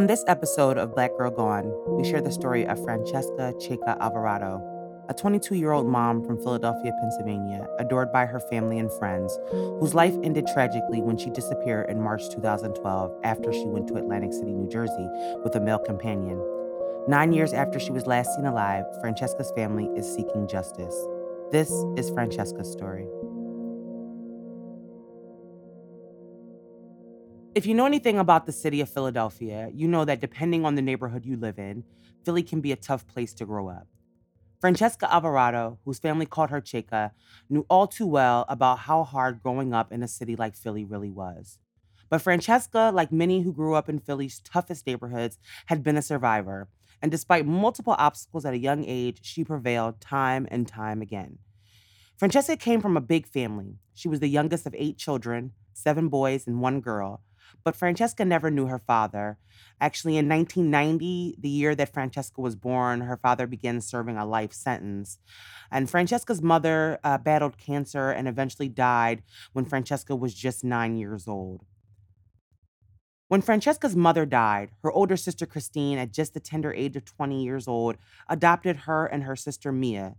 On 0.00 0.06
this 0.06 0.24
episode 0.26 0.78
of 0.78 0.94
Black 0.94 1.14
Girl 1.18 1.30
Gone, 1.30 1.70
we 1.86 2.08
share 2.08 2.22
the 2.22 2.32
story 2.32 2.66
of 2.66 2.78
Franchesca 2.78 3.52
Checa 3.60 4.00
Alvarado, 4.00 4.58
a 5.10 5.12
22 5.12 5.56
year 5.56 5.72
old 5.72 5.86
mom 5.86 6.24
from 6.24 6.38
Philadelphia, 6.38 6.90
Pennsylvania, 7.02 7.68
adored 7.78 8.10
by 8.10 8.24
her 8.24 8.40
family 8.40 8.78
and 8.78 8.90
friends, 8.92 9.38
whose 9.50 9.92
life 9.92 10.16
ended 10.22 10.46
tragically 10.54 11.02
when 11.02 11.18
she 11.18 11.28
disappeared 11.28 11.90
in 11.90 12.00
March 12.00 12.30
2012 12.30 13.14
after 13.24 13.52
she 13.52 13.66
went 13.66 13.88
to 13.88 13.96
Atlantic 13.96 14.32
City, 14.32 14.54
New 14.54 14.70
Jersey 14.70 15.06
with 15.44 15.54
a 15.56 15.60
male 15.60 15.78
companion. 15.78 16.42
Nine 17.06 17.34
years 17.34 17.52
after 17.52 17.78
she 17.78 17.92
was 17.92 18.06
last 18.06 18.34
seen 18.34 18.46
alive, 18.46 18.86
Franchesca's 19.04 19.52
family 19.54 19.90
is 19.98 20.10
seeking 20.10 20.48
justice. 20.48 20.96
This 21.52 21.70
is 21.98 22.10
Franchesca's 22.12 22.72
story. 22.72 23.06
If 27.52 27.66
you 27.66 27.74
know 27.74 27.84
anything 27.84 28.20
about 28.20 28.46
the 28.46 28.52
city 28.52 28.80
of 28.80 28.88
Philadelphia, 28.88 29.70
you 29.74 29.88
know 29.88 30.04
that 30.04 30.20
depending 30.20 30.64
on 30.64 30.76
the 30.76 30.82
neighborhood 30.82 31.26
you 31.26 31.36
live 31.36 31.58
in, 31.58 31.82
Philly 32.24 32.44
can 32.44 32.60
be 32.60 32.70
a 32.70 32.76
tough 32.76 33.08
place 33.08 33.34
to 33.34 33.44
grow 33.44 33.68
up. 33.68 33.88
Franchesca 34.62 35.10
Alvarado, 35.10 35.80
whose 35.84 35.98
family 35.98 36.26
called 36.26 36.50
her 36.50 36.60
Checa, 36.60 37.10
knew 37.48 37.66
all 37.68 37.88
too 37.88 38.06
well 38.06 38.44
about 38.48 38.78
how 38.80 39.02
hard 39.02 39.42
growing 39.42 39.74
up 39.74 39.90
in 39.90 40.04
a 40.04 40.06
city 40.06 40.36
like 40.36 40.54
Philly 40.54 40.84
really 40.84 41.10
was. 41.10 41.58
But 42.08 42.22
Franchesca, 42.22 42.94
like 42.94 43.10
many 43.10 43.40
who 43.40 43.52
grew 43.52 43.74
up 43.74 43.88
in 43.88 43.98
Philly's 43.98 44.38
toughest 44.38 44.86
neighborhoods, 44.86 45.36
had 45.66 45.82
been 45.82 45.96
a 45.96 46.02
survivor, 46.02 46.68
and 47.02 47.10
despite 47.10 47.46
multiple 47.46 47.96
obstacles 47.98 48.44
at 48.44 48.54
a 48.54 48.58
young 48.58 48.84
age, 48.84 49.18
she 49.22 49.42
prevailed 49.42 50.00
time 50.00 50.46
and 50.52 50.68
time 50.68 51.02
again. 51.02 51.38
Franchesca 52.16 52.60
came 52.60 52.80
from 52.80 52.96
a 52.96 53.00
big 53.00 53.26
family. 53.26 53.80
She 53.92 54.06
was 54.06 54.20
the 54.20 54.28
youngest 54.28 54.66
of 54.66 54.74
eight 54.78 54.98
children, 54.98 55.50
seven 55.72 56.08
boys 56.08 56.46
and 56.46 56.60
one 56.60 56.80
girl, 56.80 57.22
but 57.64 57.76
Franchesca 57.76 58.26
never 58.26 58.50
knew 58.50 58.66
her 58.66 58.78
father. 58.78 59.38
Actually, 59.80 60.16
in 60.16 60.28
1990, 60.28 61.36
the 61.38 61.48
year 61.48 61.74
that 61.74 61.92
Franchesca 61.92 62.38
was 62.38 62.56
born, 62.56 63.02
her 63.02 63.16
father 63.16 63.46
began 63.46 63.80
serving 63.80 64.16
a 64.16 64.26
life 64.26 64.52
sentence. 64.52 65.18
And 65.70 65.88
Franchesca's 65.88 66.42
mother 66.42 66.98
uh, 67.02 67.18
battled 67.18 67.58
cancer 67.58 68.10
and 68.10 68.28
eventually 68.28 68.68
died 68.68 69.22
when 69.52 69.64
Franchesca 69.64 70.18
was 70.18 70.34
just 70.34 70.64
nine 70.64 70.96
years 70.96 71.26
old. 71.26 71.64
When 73.28 73.42
Franchesca's 73.42 73.94
mother 73.94 74.26
died, 74.26 74.70
her 74.82 74.90
older 74.90 75.16
sister 75.16 75.46
Christine, 75.46 75.98
at 75.98 76.12
just 76.12 76.34
the 76.34 76.40
tender 76.40 76.74
age 76.74 76.96
of 76.96 77.04
20 77.04 77.44
years 77.44 77.68
old, 77.68 77.96
adopted 78.28 78.76
her 78.76 79.06
and 79.06 79.22
her 79.22 79.36
sister 79.36 79.70
Mia. 79.70 80.16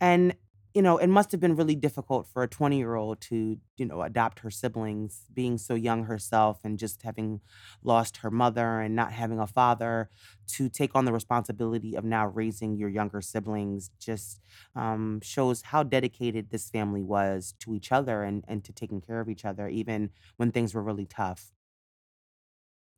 And 0.00 0.34
you 0.76 0.82
know, 0.82 0.98
it 0.98 1.06
must 1.08 1.32
have 1.32 1.40
been 1.40 1.56
really 1.56 1.74
difficult 1.74 2.26
for 2.26 2.42
a 2.42 2.48
20 2.48 2.76
year 2.78 2.94
old 2.96 3.20
to, 3.22 3.58
you 3.78 3.86
know, 3.86 4.02
adopt 4.02 4.40
her 4.40 4.50
siblings, 4.50 5.22
being 5.32 5.56
so 5.58 5.74
young 5.74 6.04
herself 6.04 6.60
and 6.64 6.78
just 6.78 7.02
having 7.02 7.40
lost 7.82 8.18
her 8.18 8.30
mother 8.30 8.80
and 8.80 8.94
not 8.94 9.12
having 9.12 9.38
a 9.40 9.46
father 9.46 10.10
to 10.48 10.68
take 10.68 10.94
on 10.94 11.06
the 11.06 11.12
responsibility 11.12 11.94
of 11.96 12.04
now 12.04 12.26
raising 12.26 12.76
your 12.76 12.90
younger 12.90 13.22
siblings 13.22 13.90
just 13.98 14.40
um, 14.74 15.20
shows 15.22 15.62
how 15.62 15.82
dedicated 15.82 16.50
this 16.50 16.68
family 16.70 17.02
was 17.02 17.54
to 17.60 17.74
each 17.74 17.90
other 17.90 18.22
and, 18.22 18.44
and 18.46 18.62
to 18.64 18.72
taking 18.72 19.00
care 19.00 19.20
of 19.20 19.28
each 19.30 19.44
other, 19.46 19.68
even 19.68 20.10
when 20.36 20.52
things 20.52 20.74
were 20.74 20.82
really 20.82 21.06
tough. 21.06 21.55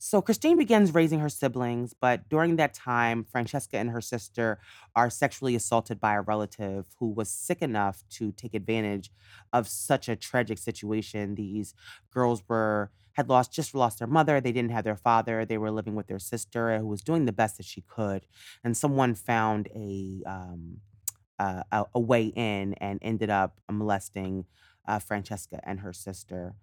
So 0.01 0.23
Christine 0.23 0.57
begins 0.57 0.95
raising 0.95 1.19
her 1.19 1.29
siblings, 1.29 1.93
but 1.93 2.29
during 2.29 2.55
that 2.57 2.73
time, 2.73 3.25
Franchesca 3.25 3.75
and 3.75 3.91
her 3.91 4.01
sister 4.01 4.61
are 4.95 5.11
sexually 5.11 5.57
assaulted 5.57 5.99
by 5.99 6.15
a 6.15 6.21
relative 6.21 6.87
who 7.01 7.11
was 7.11 7.29
sick 7.29 7.63
enough 7.63 8.05
to 8.11 8.31
take 8.31 8.55
advantage 8.55 9.11
of 9.53 9.67
such 9.67 10.09
a 10.09 10.15
tragic 10.15 10.59
situation. 10.59 11.35
These 11.35 11.75
girls 12.13 12.43
were 12.49 12.93
had 13.15 13.29
lost 13.29 13.53
just 13.53 13.75
lost 13.75 13.99
their 13.99 14.07
mother, 14.07 14.41
they 14.41 14.53
didn't 14.53 14.71
have 14.71 14.85
their 14.85 14.97
father, 14.97 15.45
they 15.45 15.59
were 15.59 15.73
living 15.73 15.97
with 15.97 16.07
their 16.07 16.21
sister 16.21 16.79
who 16.79 16.87
was 16.87 17.03
doing 17.03 17.25
the 17.25 17.33
best 17.33 17.57
that 17.57 17.67
she 17.67 17.81
could, 17.81 18.25
and 18.63 18.77
someone 18.77 19.17
found 19.17 19.67
a 19.75 20.23
um, 20.25 20.77
uh, 21.41 21.65
a, 21.73 21.85
a 21.97 22.01
way 22.01 22.27
in 22.27 22.75
and 22.75 23.01
ended 23.03 23.31
up 23.31 23.61
molesting 23.71 24.45
uh, 24.87 25.01
Franchesca 25.01 25.59
and 25.65 25.81
her 25.81 25.93
sister. 25.93 26.55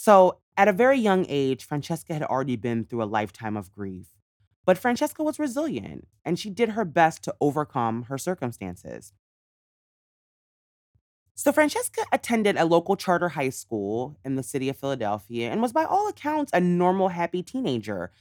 So, 0.00 0.38
at 0.56 0.68
a 0.68 0.72
very 0.72 0.96
young 0.96 1.26
age, 1.28 1.66
Franchesca 1.66 2.12
had 2.12 2.22
already 2.22 2.54
been 2.54 2.84
through 2.84 3.02
a 3.02 3.14
lifetime 3.18 3.56
of 3.56 3.72
grief. 3.72 4.06
But 4.64 4.80
Franchesca 4.80 5.24
was 5.24 5.40
resilient 5.40 6.06
and 6.24 6.38
she 6.38 6.50
did 6.50 6.68
her 6.70 6.84
best 6.84 7.24
to 7.24 7.34
overcome 7.40 8.04
her 8.04 8.16
circumstances. 8.16 9.12
So, 11.34 11.50
Franchesca 11.50 12.04
attended 12.12 12.56
a 12.56 12.64
local 12.64 12.94
charter 12.94 13.30
high 13.30 13.48
school 13.48 14.16
in 14.24 14.36
the 14.36 14.44
city 14.44 14.68
of 14.68 14.76
Philadelphia 14.76 15.50
and 15.50 15.60
was, 15.60 15.72
by 15.72 15.82
all 15.82 16.06
accounts, 16.06 16.52
a 16.54 16.60
normal, 16.60 17.08
happy 17.08 17.42
teenager. 17.42 18.12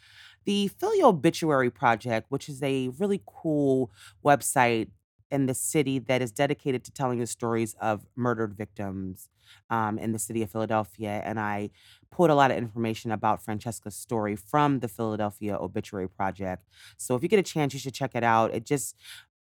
The 0.45 0.69
Philly 0.69 1.03
Obituary 1.03 1.69
Project, 1.69 2.31
which 2.31 2.49
is 2.49 2.63
a 2.63 2.87
really 2.97 3.21
cool 3.27 3.91
website 4.25 4.87
in 5.31 5.45
the 5.45 5.53
city 5.53 5.99
that 5.99 6.21
is 6.21 6.31
dedicated 6.31 6.83
to 6.85 6.91
telling 6.91 7.19
the 7.19 7.27
stories 7.27 7.75
of 7.81 8.05
murdered 8.15 8.55
victims 8.55 9.29
um, 9.69 9.97
in 9.97 10.11
the 10.11 10.19
city 10.19 10.41
of 10.41 10.51
Philadelphia. 10.51 11.21
And 11.23 11.39
I 11.39 11.69
pulled 12.11 12.29
a 12.29 12.35
lot 12.35 12.51
of 12.51 12.57
information 12.57 13.11
about 13.11 13.43
Franchesca's 13.43 13.95
story 13.95 14.35
from 14.35 14.79
the 14.79 14.87
Philadelphia 14.87 15.57
Obituary 15.57 16.09
Project. 16.09 16.65
So 16.97 17.15
if 17.15 17.23
you 17.23 17.29
get 17.29 17.39
a 17.39 17.43
chance, 17.43 17.73
you 17.73 17.79
should 17.79 17.93
check 17.93 18.11
it 18.15 18.23
out. 18.23 18.53
It 18.53 18.65
just 18.65 18.95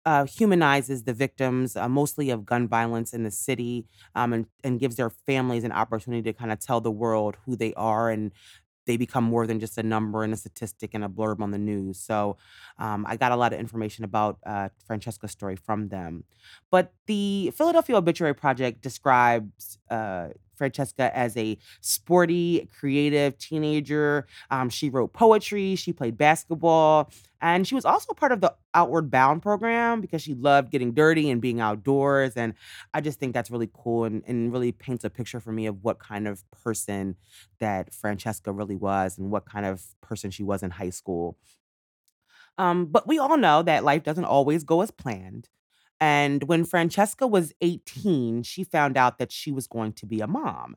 uh, 0.06 0.26
humanizes 0.26 1.04
the 1.04 1.14
victims, 1.14 1.76
uh, 1.76 1.90
mostly 1.90 2.30
of 2.30 2.46
gun 2.46 2.68
violence 2.68 3.14
in 3.14 3.24
the 3.24 3.32
city, 3.32 3.86
um, 4.14 4.34
and, 4.34 4.46
and 4.64 4.80
gives 4.80 4.98
their 4.98 5.10
families 5.10 5.64
an 5.64 5.72
opportunity 5.72 6.22
to 6.22 6.34
kind 6.34 6.52
of 6.52 6.60
tell 6.60 6.80
the 6.80 6.92
world 6.92 7.38
who 7.46 7.56
they 7.56 7.74
are 7.74 8.12
and 8.12 8.32
they 8.86 8.98
become 8.98 9.24
more 9.24 9.48
than 9.48 9.60
just 9.60 9.78
a 9.78 9.84
number 9.84 10.24
and 10.24 10.34
a 10.34 10.38
statistic 10.38 10.94
and 10.94 11.04
a 11.04 11.10
blurb 11.10 11.42
on 11.42 11.52
the 11.52 11.58
news. 11.58 12.00
So 12.00 12.38
um, 12.78 13.06
I 13.08 13.18
got 13.18 13.32
a 13.32 13.36
lot 13.36 13.54
of 13.54 13.60
information 13.60 14.04
about 14.04 14.40
uh, 14.46 14.70
Franchesca's 14.88 15.32
story 15.32 15.56
from 15.56 15.90
them. 15.90 16.24
But 16.72 16.94
the 17.08 17.52
Philadelphia 17.56 17.98
Obituary 17.98 18.34
Project 18.36 18.82
describes 18.82 19.78
uh, 19.90 20.30
Franchesca 20.60 21.12
as 21.14 21.36
a 21.38 21.58
sporty, 21.82 22.70
creative 22.80 23.38
teenager. 23.38 24.28
Um, 24.50 24.70
she 24.70 24.90
wrote 24.90 25.14
poetry, 25.14 25.76
she 25.76 25.94
played 25.94 26.18
basketball, 26.18 27.12
and 27.42 27.68
she 27.68 27.76
was 27.76 27.86
also 27.86 28.14
part 28.14 28.32
of 28.32 28.42
the 28.42 28.54
Outward 28.76 29.10
Bound 29.10 29.42
program 29.42 30.02
because 30.02 30.22
she 30.22 30.36
loved 30.36 30.72
getting 30.72 30.94
dirty 30.94 31.30
and 31.30 31.42
being 31.42 31.60
outdoors. 31.60 32.36
And 32.36 32.54
I 32.94 33.02
just 33.02 33.20
think 33.20 33.34
that's 33.34 33.50
really 33.50 33.70
cool 33.74 34.04
and, 34.04 34.22
and 34.28 34.52
really 34.52 34.72
paints 34.72 35.04
a 35.04 35.10
picture 35.10 35.40
for 35.40 35.52
me 35.52 35.66
of 35.66 35.84
what 35.84 35.98
kind 35.98 36.28
of 36.28 36.44
person 36.52 37.16
that 37.60 37.92
Franchesca 37.92 38.56
really 38.56 38.76
was 38.76 39.18
and 39.18 39.32
what 39.32 39.46
kind 39.46 39.66
of 39.66 39.82
person 40.02 40.30
she 40.30 40.44
was 40.44 40.62
in 40.62 40.72
high 40.72 40.92
school. 40.92 41.38
Um, 42.58 42.86
but 42.86 43.08
we 43.08 43.18
all 43.18 43.38
know 43.38 43.64
that 43.64 43.84
life 43.84 44.04
doesn't 44.04 44.26
always 44.26 44.64
go 44.64 44.82
as 44.82 44.92
planned. 44.92 45.50
And 46.00 46.44
when 46.44 46.66
Franchesca 46.66 47.30
was 47.30 47.54
18, 47.62 48.44
she 48.44 48.64
found 48.64 48.98
out 48.98 49.18
that 49.18 49.32
she 49.32 49.52
was 49.52 49.68
going 49.68 49.94
to 49.94 50.06
be 50.06 50.20
a 50.20 50.28
mom. 50.28 50.76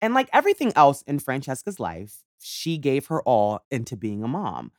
And 0.00 0.14
like 0.14 0.28
everything 0.32 0.72
else 0.74 1.02
in 1.02 1.18
Franchesca's 1.18 1.78
life, 1.78 2.22
she 2.40 2.78
gave 2.78 3.06
her 3.06 3.22
all 3.22 3.60
into 3.70 3.96
being 3.96 4.22
a 4.22 4.28
mom. 4.28 4.72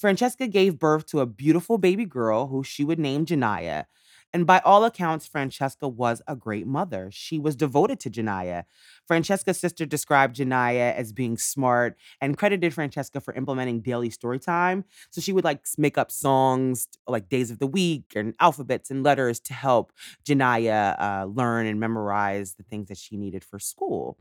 Franchesca 0.00 0.50
gave 0.50 0.78
birth 0.78 1.06
to 1.06 1.20
a 1.20 1.26
beautiful 1.26 1.78
baby 1.78 2.04
girl 2.04 2.46
who 2.46 2.62
she 2.62 2.84
would 2.84 2.98
name 2.98 3.26
Janiyah. 3.26 3.86
And 4.32 4.46
by 4.46 4.60
all 4.60 4.84
accounts, 4.84 5.26
Franchesca 5.26 5.90
was 5.90 6.20
a 6.26 6.36
great 6.36 6.66
mother. 6.66 7.08
She 7.10 7.38
was 7.38 7.56
devoted 7.56 7.98
to 8.00 8.10
Janiyah. 8.10 8.64
Franchesca's 9.10 9.58
sister 9.58 9.86
described 9.86 10.36
Janiyah 10.36 10.94
as 10.94 11.12
being 11.12 11.38
smart 11.38 11.96
and 12.20 12.36
credited 12.36 12.74
Franchesca 12.74 13.22
for 13.22 13.32
implementing 13.34 13.80
daily 13.80 14.10
story 14.10 14.38
time. 14.38 14.84
So 15.10 15.20
she 15.20 15.32
would 15.32 15.44
like 15.44 15.66
make 15.78 15.96
up 15.96 16.10
songs 16.10 16.88
like 17.06 17.30
days 17.30 17.50
of 17.50 17.58
the 17.58 17.66
week 17.66 18.12
and 18.14 18.34
alphabets 18.38 18.90
and 18.90 19.02
letters 19.02 19.40
to 19.40 19.54
help 19.54 19.92
Janiyah 20.26 21.00
uh, 21.00 21.24
learn 21.24 21.66
and 21.66 21.80
memorize 21.80 22.54
the 22.54 22.64
things 22.64 22.88
that 22.88 22.98
she 22.98 23.16
needed 23.16 23.42
for 23.42 23.58
school. 23.58 24.18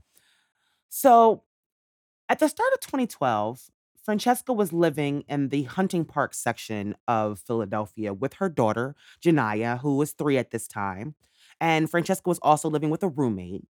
So 0.90 1.44
at 2.30 2.40
the 2.40 2.48
start 2.48 2.74
of 2.74 2.80
2012, 2.80 3.70
Franchesca 4.08 4.56
was 4.56 4.72
living 4.72 5.26
in 5.28 5.50
the 5.50 5.64
Hunting 5.64 6.06
Park 6.06 6.34
section 6.34 6.96
of 7.08 7.40
Philadelphia 7.40 8.14
with 8.14 8.36
her 8.36 8.48
daughter, 8.48 8.96
Janiyah, 9.22 9.82
who 9.82 9.98
was 9.98 10.14
three 10.14 10.38
at 10.38 10.52
this 10.52 10.68
time. 10.68 11.16
And 11.60 11.92
Franchesca 11.92 12.26
was 12.26 12.40
also 12.42 12.70
living 12.70 12.90
with 12.90 13.04
a 13.04 13.10
roommate. 13.10 13.66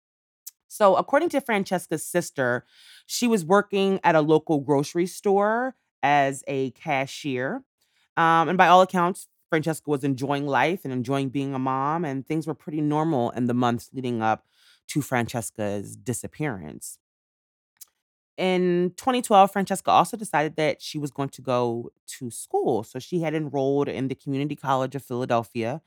So, 0.69 0.97
according 0.97 1.29
to 1.31 1.41
Franchesca's 1.43 2.05
sister, 2.05 2.65
she 3.07 3.27
was 3.27 3.45
working 3.45 4.01
at 4.05 4.15
a 4.15 4.23
local 4.23 4.61
grocery 4.61 5.07
store 5.07 5.75
as 6.03 6.43
a 6.47 6.71
cashier. 6.71 7.63
Um, 8.17 8.49
and 8.49 8.57
by 8.57 8.69
all 8.69 8.81
accounts, 8.81 9.29
Franchesca 9.53 9.89
was 9.89 10.03
enjoying 10.03 10.47
life 10.47 10.81
and 10.85 10.93
enjoying 10.93 11.29
being 11.29 11.55
a 11.55 11.59
mom, 11.59 12.07
and 12.07 12.27
things 12.27 12.47
were 12.47 12.55
pretty 12.55 12.81
normal 12.81 13.31
in 13.33 13.47
the 13.49 13.55
months 13.55 13.91
leading 13.93 14.23
up 14.23 14.47
to 14.89 15.01
Franchesca's 15.01 15.95
disappearance. 15.95 16.99
In 18.39 18.93
2012, 18.97 19.53
Franchesca 19.53 19.89
also 19.89 20.17
decided 20.17 20.57
that 20.57 20.81
she 20.81 20.99
was 20.99 21.11
going 21.11 21.29
to 21.31 21.43
go 21.43 21.91
to 22.19 22.31
school. 22.31 22.83
So 22.83 22.99
she 22.99 23.21
had 23.21 23.35
enrolled 23.35 23.89
in 23.89 24.09
the 24.09 24.15
Community 24.15 24.57
College 24.57 24.95
of 24.95 25.05
Philadelphia. 25.05 25.83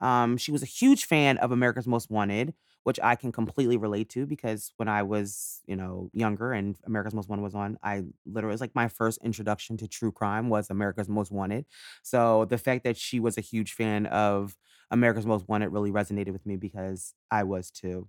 Um, 0.00 0.36
she 0.38 0.50
was 0.50 0.62
a 0.62 0.66
huge 0.66 1.04
fan 1.04 1.36
of 1.38 1.52
America's 1.52 1.86
Most 1.86 2.10
Wanted, 2.10 2.54
which 2.84 2.98
I 3.02 3.16
can 3.16 3.32
completely 3.32 3.76
relate 3.76 4.08
to 4.10 4.24
because 4.26 4.72
when 4.78 4.88
I 4.88 5.02
was, 5.02 5.60
you 5.66 5.76
know, 5.76 6.08
younger 6.14 6.52
and 6.52 6.74
America's 6.86 7.12
Most 7.12 7.28
Wanted 7.28 7.42
was 7.42 7.54
on, 7.54 7.78
I 7.82 8.04
literally 8.24 8.54
was 8.54 8.62
like 8.62 8.74
my 8.74 8.88
first 8.88 9.18
introduction 9.22 9.76
to 9.76 9.86
true 9.86 10.10
crime 10.10 10.48
was 10.48 10.70
America's 10.70 11.08
Most 11.08 11.30
Wanted. 11.30 11.66
So 12.02 12.46
the 12.46 12.56
fact 12.56 12.84
that 12.84 12.96
she 12.96 13.20
was 13.20 13.36
a 13.36 13.42
huge 13.42 13.74
fan 13.74 14.06
of 14.06 14.56
America's 14.90 15.26
Most 15.26 15.46
Wanted 15.48 15.68
really 15.68 15.90
resonated 15.92 16.32
with 16.32 16.46
me 16.46 16.56
because 16.56 17.14
I 17.30 17.44
was 17.44 17.70
too. 17.70 18.08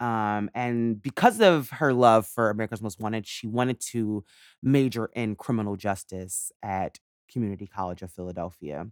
Um, 0.00 0.50
and 0.54 1.00
because 1.00 1.40
of 1.40 1.70
her 1.70 1.92
love 1.92 2.26
for 2.26 2.48
America's 2.48 2.80
Most 2.80 2.98
Wanted, 2.98 3.26
she 3.26 3.46
wanted 3.46 3.80
to 3.92 4.24
major 4.62 5.10
in 5.14 5.36
criminal 5.36 5.76
justice 5.76 6.50
at 6.62 6.98
Community 7.30 7.66
College 7.66 8.00
of 8.02 8.10
Philadelphia. 8.10 8.86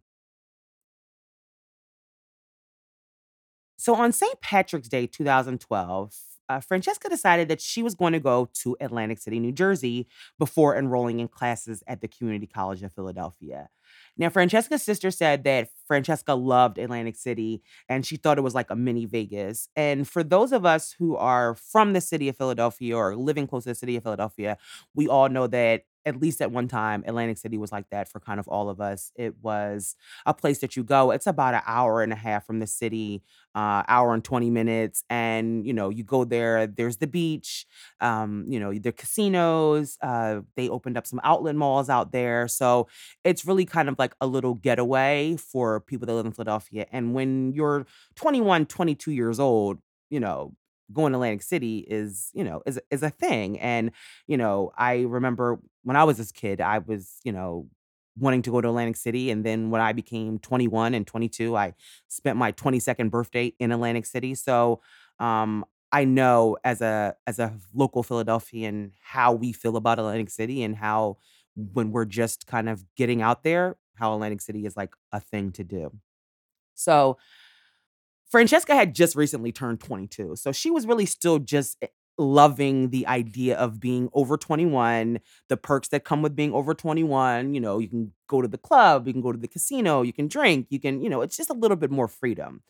So 3.79 3.95
on 3.95 4.13
St. 4.13 4.41
Patrick's 4.43 4.89
Day 4.89 5.07
2012, 5.07 6.15
uh, 6.49 6.61
Franchesca 6.61 7.09
decided 7.09 7.49
that 7.49 7.61
she 7.61 7.83
was 7.83 7.95
going 7.95 8.13
to 8.13 8.21
go 8.21 8.49
to 8.63 8.77
Atlantic 8.81 9.19
City, 9.19 9.39
New 9.39 9.53
Jersey 9.53 10.07
before 10.39 10.77
enrolling 10.77 11.21
in 11.21 11.29
classes 11.29 11.83
at 11.87 12.01
the 12.01 12.09
Community 12.09 12.47
College 12.47 12.83
of 12.83 12.93
Philadelphia. 12.93 13.69
Now, 14.19 14.29
Franchesca's 14.29 14.83
sister 14.83 15.11
said 15.13 15.45
that 15.45 15.69
Franchesca 15.91 16.35
loved 16.35 16.77
Atlantic 16.79 17.17
City 17.17 17.63
and 17.89 18.05
she 18.05 18.17
thought 18.17 18.37
it 18.37 18.43
was 18.43 18.55
like 18.55 18.71
a 18.71 18.77
mini 18.77 19.07
Vegas. 19.07 19.69
And 19.77 20.07
for 20.09 20.25
those 20.25 20.53
of 20.53 20.67
us 20.67 20.95
who 20.99 21.17
are 21.17 21.55
from 21.55 21.93
the 21.93 22.01
city 22.01 22.29
of 22.29 22.37
Philadelphia 22.37 22.97
or 22.97 23.17
living 23.17 23.47
close 23.47 23.63
to 23.63 23.71
the 23.71 23.75
city 23.77 23.97
of 23.97 24.03
Philadelphia, 24.03 24.59
we 24.95 25.07
all 25.07 25.29
know 25.29 25.47
that 25.47 25.85
at 26.07 26.21
least 26.21 26.41
at 26.41 26.51
one 26.51 26.69
time, 26.69 27.05
Atlantic 27.07 27.39
City 27.39 27.59
was 27.59 27.73
like 27.73 27.89
that 27.91 28.09
for 28.09 28.21
kind 28.21 28.41
of 28.41 28.49
all 28.49 28.71
of 28.71 28.81
us. 28.81 29.13
It 29.17 29.35
was 29.43 29.97
a 30.27 30.35
place 30.35 30.59
that 30.61 30.77
you 30.77 30.85
go. 30.85 31.11
It's 31.11 31.27
about 31.27 31.55
an 31.55 31.63
hour 31.67 32.03
and 32.03 32.13
a 32.13 32.17
half 32.17 32.47
from 32.47 32.61
the 32.61 32.67
city, 32.67 33.23
uh, 33.55 33.83
hour 33.89 34.15
and 34.15 34.25
20 34.25 34.51
minutes. 34.51 35.05
And, 35.11 35.67
you 35.67 35.73
know, 35.73 35.89
you 35.91 36.05
go 36.05 36.25
there, 36.25 36.67
there's 36.67 36.99
the 36.99 37.07
beach, 37.07 37.67
um, 38.01 38.45
you 38.49 38.59
know, 38.61 38.73
the 38.73 38.93
casinos. 38.93 39.99
Uh, 40.03 40.41
they 40.57 40.69
opened 40.69 40.97
up 40.97 41.07
some 41.07 41.21
outlet 41.25 41.57
malls 41.57 41.91
out 41.91 42.13
there. 42.13 42.49
So 42.49 42.89
it's 43.25 43.45
really 43.45 43.65
kind 43.65 43.89
of 43.89 43.99
like 43.99 44.15
a 44.21 44.27
little 44.27 44.55
getaway 44.55 45.37
for 45.37 45.81
people 45.81 46.07
that 46.07 46.15
live 46.15 46.27
in 46.27 46.33
Philadelphia. 46.33 46.87
And 46.93 47.15
when 47.15 47.53
you're 47.53 47.87
21, 48.17 48.67
22 48.67 49.13
years 49.13 49.41
old, 49.41 49.79
you 50.11 50.21
know, 50.21 50.55
going 50.93 51.13
to 51.13 51.17
Atlantic 51.19 51.43
City 51.43 51.81
is, 51.89 52.31
you 52.35 52.45
know, 52.45 52.63
is 52.67 52.81
is 52.91 53.03
a 53.03 53.11
thing. 53.11 53.59
And, 53.61 53.91
you 54.27 54.37
know, 54.37 54.73
I 54.77 55.01
remember 55.03 55.59
when 55.85 55.97
I 55.97 56.05
was 56.05 56.19
this 56.19 56.33
kid, 56.33 56.61
I 56.61 56.79
was, 56.79 57.19
you 57.25 57.33
know, 57.33 57.67
wanting 58.19 58.43
to 58.43 58.51
go 58.51 58.61
to 58.61 58.69
Atlantic 58.69 58.97
City. 58.97 59.31
And 59.31 59.45
then 59.45 59.71
when 59.71 59.81
I 59.81 59.93
became 59.93 60.39
21 60.39 60.95
and 60.95 61.07
22, 61.07 61.57
I 61.57 61.75
spent 62.09 62.37
my 62.37 62.53
22nd 62.53 63.11
birthday 63.11 63.53
in 63.59 63.73
Atlantic 63.73 64.07
City. 64.07 64.35
So 64.35 64.81
um 65.21 65.65
I 65.93 66.05
know 66.05 66.59
as 66.65 66.81
a 66.83 67.17
as 67.27 67.39
a 67.39 67.55
local 67.75 68.03
Philadelphian 68.03 68.93
how 69.01 69.33
we 69.33 69.53
feel 69.53 69.77
about 69.77 69.99
Atlantic 69.99 70.31
City 70.31 70.63
and 70.63 70.77
how 70.77 71.17
when 71.73 71.91
we're 71.93 72.05
just 72.05 72.47
kind 72.47 72.69
of 72.69 72.85
getting 72.97 73.23
out 73.23 73.43
there, 73.43 73.77
how 73.97 74.15
Atlantic 74.15 74.41
City 74.41 74.67
is 74.67 74.77
like 74.77 74.95
a 75.13 75.21
thing 75.21 75.51
to 75.53 75.65
do. 75.65 75.93
So 76.75 77.19
Franchesca 78.33 78.75
had 78.75 78.95
just 78.95 79.17
recently 79.17 79.53
turned 79.53 79.81
22. 79.81 80.37
So 80.37 80.53
she 80.53 80.71
was 80.71 80.87
really 80.87 81.07
still 81.07 81.39
just 81.39 81.77
eh, 81.83 81.87
loving 82.19 82.91
the 82.91 83.07
idea 83.07 83.57
of 83.57 83.81
being 83.81 84.09
over 84.13 84.37
21, 84.37 85.21
the 85.49 85.57
perks 85.57 85.89
that 85.89 86.05
come 86.05 86.21
with 86.23 86.37
being 86.37 86.53
over 86.53 86.75
21. 86.75 87.55
You 87.55 87.61
know, 87.61 87.79
you 87.79 87.89
can 87.89 88.13
go 88.29 88.43
to 88.43 88.49
the 88.49 88.59
club, 88.59 89.07
you 89.07 89.13
can 89.13 89.23
go 89.23 89.33
to 89.33 89.39
the 89.39 89.49
casino, 89.49 90.03
you 90.03 90.13
can 90.13 90.29
drink, 90.29 90.67
you 90.71 90.81
can, 90.81 91.03
you 91.03 91.09
know, 91.09 91.23
it's 91.23 91.37
just 91.37 91.51
a 91.51 91.55
little 91.55 91.77
bit 91.77 91.91
more 91.91 92.09
freedom. 92.09 92.63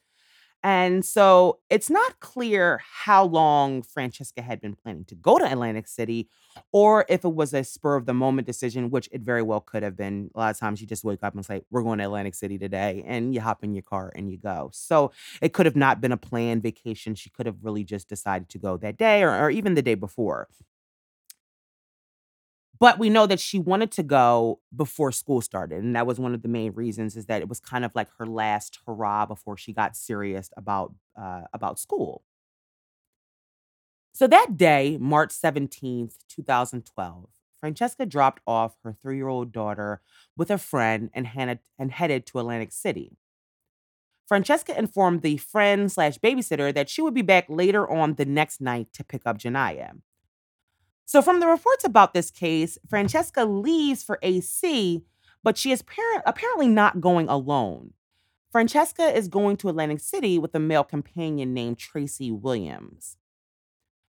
And 0.65 1.05
so 1.05 1.61
it's 1.71 1.89
not 1.89 2.19
clear 2.19 2.81
how 2.85 3.25
long 3.25 3.83
Franchesca 3.83 4.43
had 4.43 4.61
been 4.61 4.75
planning 4.75 5.05
to 5.07 5.15
go 5.15 5.39
to 5.39 5.45
Atlantic 5.45 5.87
City 5.87 6.29
or 6.73 7.05
if 7.09 7.25
it 7.25 7.33
was 7.35 7.55
a 7.55 7.63
spur 7.63 7.95
of 7.95 8.07
the 8.07 8.15
moment 8.15 8.47
decision, 8.47 8.91
which 8.91 9.09
it 9.13 9.21
very 9.21 9.43
well 9.43 9.61
could 9.61 9.85
have 9.85 9.97
been. 9.97 10.31
A 10.35 10.39
lot 10.39 10.51
of 10.51 10.59
times 10.59 10.81
you 10.81 10.87
just 10.87 11.05
wake 11.05 11.23
up 11.23 11.35
and 11.35 11.47
say, 11.47 11.63
We're 11.71 11.83
going 11.83 11.99
to 11.99 12.05
Atlantic 12.05 12.35
City 12.35 12.59
today. 12.59 13.05
And 13.07 13.33
you 13.33 13.41
hop 13.41 13.63
in 13.63 13.73
your 13.75 13.83
car 13.83 14.13
and 14.17 14.31
you 14.31 14.37
go. 14.37 14.71
So 14.73 15.13
it 15.41 15.53
could 15.53 15.67
have 15.67 15.77
not 15.77 16.01
been 16.01 16.13
a 16.13 16.17
planned 16.17 16.63
vacation. 16.63 17.15
She 17.15 17.31
could 17.31 17.47
have 17.47 17.63
really 17.63 17.85
just 17.85 18.09
decided 18.09 18.49
to 18.51 18.59
go 18.59 18.77
that 18.79 18.97
day 18.97 19.23
or, 19.23 19.31
or 19.33 19.51
even 19.51 19.75
the 19.75 19.83
day 19.83 19.95
before. 19.95 20.49
But 22.81 22.99
we 22.99 23.11
know 23.11 23.27
that 23.27 23.41
she 23.41 23.59
wanted 23.59 23.91
to 23.93 24.03
go 24.05 24.61
before 24.75 25.11
school 25.11 25.41
started, 25.41 25.83
and 25.83 25.97
that 25.97 26.07
was 26.07 26.21
one 26.21 26.35
of 26.35 26.43
the 26.43 26.49
main 26.49 26.73
reasons 26.73 27.17
is 27.17 27.27
that 27.27 27.43
it 27.43 27.49
was 27.49 27.59
kind 27.59 27.85
of 27.85 27.91
like 27.95 28.09
her 28.19 28.27
last 28.27 28.79
hurrah 28.87 29.27
before 29.27 29.57
she 29.57 29.73
got 29.73 29.97
serious 29.97 30.51
about 30.57 30.95
uh, 31.21 31.43
about 31.53 31.79
school. 31.81 32.23
So 34.13 34.27
that 34.27 34.57
day, 34.57 34.99
March 35.01 35.33
17th, 35.33 36.19
2012, 36.29 37.29
Franchesca 37.63 38.09
dropped 38.09 38.43
off 38.47 38.77
her 38.85 38.93
three-year-old 38.93 39.53
daughter 39.53 40.01
with 40.37 40.51
a 40.51 40.59
friend 40.59 41.11
and, 41.15 41.27
had- 41.27 41.61
and 41.79 41.91
headed 41.93 42.27
to 42.27 42.39
Atlantic 42.39 42.73
City. 42.73 43.17
Franchesca 44.31 44.77
informed 44.77 45.23
the 45.23 45.39
friend 45.39 45.91
slash 45.91 46.19
babysitter 46.19 46.73
that 46.75 46.89
she 46.89 47.01
would 47.03 47.15
be 47.15 47.23
back 47.23 47.47
later 47.49 47.89
on 47.91 48.15
the 48.15 48.25
next 48.25 48.61
night 48.61 48.93
to 48.93 49.03
pick 49.05 49.23
up 49.25 49.39
Janiyah. 49.39 50.01
So, 51.09 51.23
from 51.23 51.41
the 51.41 51.47
reports 51.47 51.85
about 51.85 52.13
this 52.13 52.31
case, 52.31 52.77
Franchesca 52.87 53.63
leaves 53.65 54.03
for 54.03 54.19
AC, 54.21 55.03
but 55.43 55.57
she 55.57 55.73
is 55.73 55.81
par- 55.81 56.23
apparently 56.27 56.69
not 56.69 57.01
going 57.01 57.31
alone. 57.31 57.95
Franchesca 58.55 59.15
is 59.17 59.27
going 59.27 59.57
to 59.57 59.71
Atlantic 59.71 60.01
City 60.01 60.39
with 60.39 60.55
a 60.55 60.59
male 60.59 60.85
companion 60.85 61.55
named 61.55 61.79
Tracy 61.79 62.31
Williams. 62.31 63.17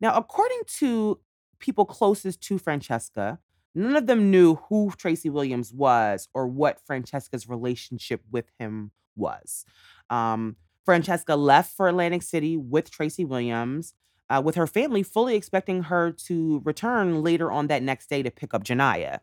Now, 0.00 0.14
according 0.14 0.60
to 0.78 1.18
people 1.58 1.84
closest 1.84 2.40
to 2.42 2.60
Franchesca, 2.60 3.38
none 3.74 3.96
of 3.96 4.06
them 4.06 4.30
knew 4.30 4.54
who 4.68 4.92
Tracy 4.96 5.30
Williams 5.30 5.72
was 5.72 6.28
or 6.32 6.46
what 6.46 6.78
Franchesca's 6.88 7.48
relationship 7.48 8.22
with 8.30 8.52
him 8.60 8.92
was. 9.16 9.64
Um, 10.10 10.54
Franchesca 10.86 11.36
left 11.36 11.76
for 11.76 11.88
Atlantic 11.88 12.22
City 12.22 12.56
with 12.56 12.88
Tracy 12.88 13.24
Williams 13.24 13.94
uh, 14.31 14.40
with 14.45 14.54
her 14.54 14.66
family, 14.66 15.02
fully 15.02 15.37
expecting 15.37 15.85
her 15.85 16.11
to 16.11 16.62
return 16.64 17.23
later 17.23 17.52
on 17.52 17.66
that 17.69 17.83
next 17.83 18.09
day 18.09 18.23
to 18.23 18.31
pick 18.31 18.54
up 18.54 18.64
Janiyah. 18.64 19.21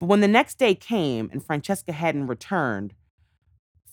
But 0.00 0.06
when 0.06 0.20
the 0.20 0.28
next 0.28 0.58
day 0.58 0.74
came 0.74 1.28
and 1.32 1.42
Franchesca 1.42 1.92
hadn't 1.92 2.26
returned, 2.26 2.94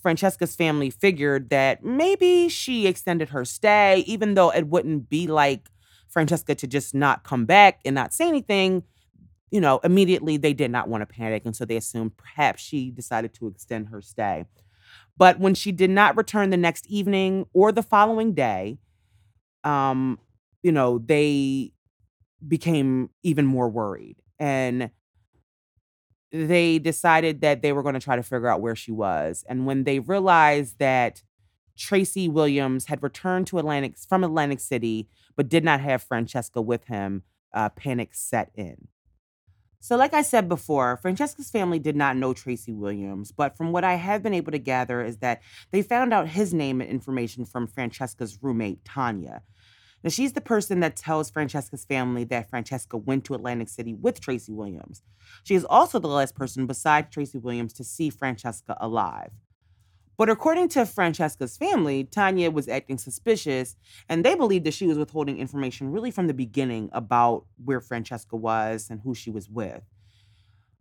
Franchesca's 0.03 0.55
family 0.55 0.89
figured 0.89 1.49
that 1.49 1.83
maybe 1.83 2.47
she 2.47 2.87
extended 2.87 3.29
her 3.29 3.43
stay, 3.43 4.03
even 4.07 4.35
though 4.35 4.51
it 4.51 4.67
wouldn't 4.67 5.09
be 5.09 5.27
like 5.27 5.69
Franchesca 6.15 6.57
to 6.57 6.67
just 6.67 6.95
not 6.95 7.23
come 7.23 7.45
back 7.45 7.81
and 7.83 7.95
not 7.95 8.13
say 8.13 8.27
anything. 8.27 8.83
you 9.51 9.61
know, 9.61 9.79
immediately 9.83 10.37
they 10.37 10.53
did 10.53 10.71
not 10.71 10.87
want 10.89 11.01
to 11.01 11.05
panic. 11.05 11.43
And 11.45 11.55
so 11.55 11.65
they 11.65 11.77
assumed 11.77 12.17
perhaps 12.17 12.61
she 12.61 12.91
decided 12.91 13.33
to 13.35 13.47
extend 13.47 13.87
her 13.89 14.01
stay. 14.01 14.45
But 15.17 15.39
when 15.39 15.55
she 15.55 15.71
did 15.71 15.89
not 15.89 16.17
return 16.17 16.49
the 16.49 16.57
next 16.57 16.85
evening 16.87 17.45
or 17.53 17.71
the 17.71 17.83
following 17.83 18.33
day, 18.33 18.77
um, 19.67 20.17
you 20.63 20.71
know, 20.71 20.97
they 20.97 21.73
became 22.47 23.09
even 23.23 23.45
more 23.45 23.69
worried. 23.69 24.15
And 24.39 24.91
they 26.31 26.79
decided 26.79 27.41
that 27.41 27.61
they 27.61 27.73
were 27.73 27.83
going 27.83 27.95
to 27.95 27.99
try 27.99 28.15
to 28.15 28.23
figure 28.23 28.47
out 28.47 28.61
where 28.61 28.75
she 28.75 28.91
was. 28.91 29.43
And 29.49 29.65
when 29.65 29.83
they 29.83 29.99
realized 29.99 30.79
that 30.79 31.21
Tracy 31.77 32.29
Williams 32.29 32.85
had 32.85 33.03
returned 33.03 33.47
to 33.47 33.59
Atlantic 33.59 33.97
from 33.97 34.23
Atlantic 34.23 34.59
City, 34.59 35.09
but 35.35 35.49
did 35.49 35.63
not 35.63 35.81
have 35.81 36.07
Franchesca 36.07 36.63
with 36.63 36.85
him, 36.85 37.23
uh, 37.53 37.69
panic 37.69 38.13
set 38.13 38.51
in. 38.55 38.87
So, 39.79 39.95
like 39.95 40.13
I 40.13 40.23
said 40.23 40.49
before, 40.49 40.99
Franchesca's 41.01 41.51
family 41.51 41.79
did 41.79 41.95
not 41.95 42.17
know 42.17 42.33
Tracy 42.33 42.73
Williams, 42.73 43.31
but 43.31 43.55
from 43.55 43.71
what 43.71 43.83
I 43.83 43.93
have 43.93 44.23
been 44.23 44.33
able 44.33 44.51
to 44.51 44.57
gather 44.57 45.01
is 45.01 45.17
that 45.17 45.41
they 45.71 45.81
found 45.81 46.13
out 46.13 46.27
his 46.27 46.53
name 46.53 46.81
and 46.81 46.89
information 46.89 47.45
from 47.45 47.67
Franchesca's 47.67 48.41
roommate, 48.41 48.83
Tanya. 48.83 49.43
Now, 50.03 50.09
she's 50.09 50.33
the 50.33 50.41
person 50.41 50.79
that 50.81 50.95
tells 50.95 51.31
Franchesca's 51.31 51.85
family 51.85 52.23
that 52.25 52.49
Franchesca 52.51 53.03
went 53.03 53.25
to 53.25 53.33
Atlantic 53.33 53.69
City 53.69 53.93
with 53.93 54.19
Tracy 54.19 54.51
Williams. 54.51 55.01
She 55.43 55.55
is 55.55 55.65
also 55.65 55.99
the 55.99 56.07
last 56.07 56.35
person 56.35 56.67
besides 56.67 57.07
Tracy 57.11 57.37
Williams 57.37 57.73
to 57.73 57.83
see 57.83 58.11
Franchesca 58.11 58.77
alive. 58.79 59.31
But 60.17 60.29
according 60.29 60.69
to 60.69 60.79
Franchesca's 60.79 61.57
family, 61.57 62.03
Tanya 62.03 62.49
was 62.49 62.67
acting 62.67 62.97
suspicious, 62.97 63.75
and 64.09 64.25
they 64.25 64.33
believed 64.33 64.65
that 64.65 64.73
she 64.73 64.87
was 64.87 64.97
withholding 64.97 65.37
information 65.37 65.91
really 65.91 66.09
from 66.09 66.25
the 66.25 66.33
beginning 66.33 66.89
about 66.91 67.45
where 67.63 67.79
Franchesca 67.79 68.33
was 68.33 68.87
and 68.89 69.01
who 69.01 69.13
she 69.13 69.29
was 69.29 69.47
with. 69.47 69.83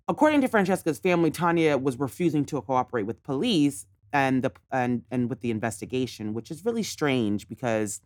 According 0.09 0.41
to 0.43 0.49
Franchesca's 0.49 0.99
family, 0.99 1.31
Tanya 1.31 1.77
was 1.77 1.99
refusing 1.99 2.47
to 2.47 2.61
cooperate 2.63 3.03
with 3.03 3.23
police 3.25 3.87
and 4.13 4.43
the 4.43 4.53
and 4.71 5.03
and 5.11 5.29
with 5.29 5.41
the 5.41 5.51
investigation, 5.51 6.33
which 6.33 6.51
is 6.51 6.65
really 6.65 6.85
strange 6.85 7.49
because 7.49 8.01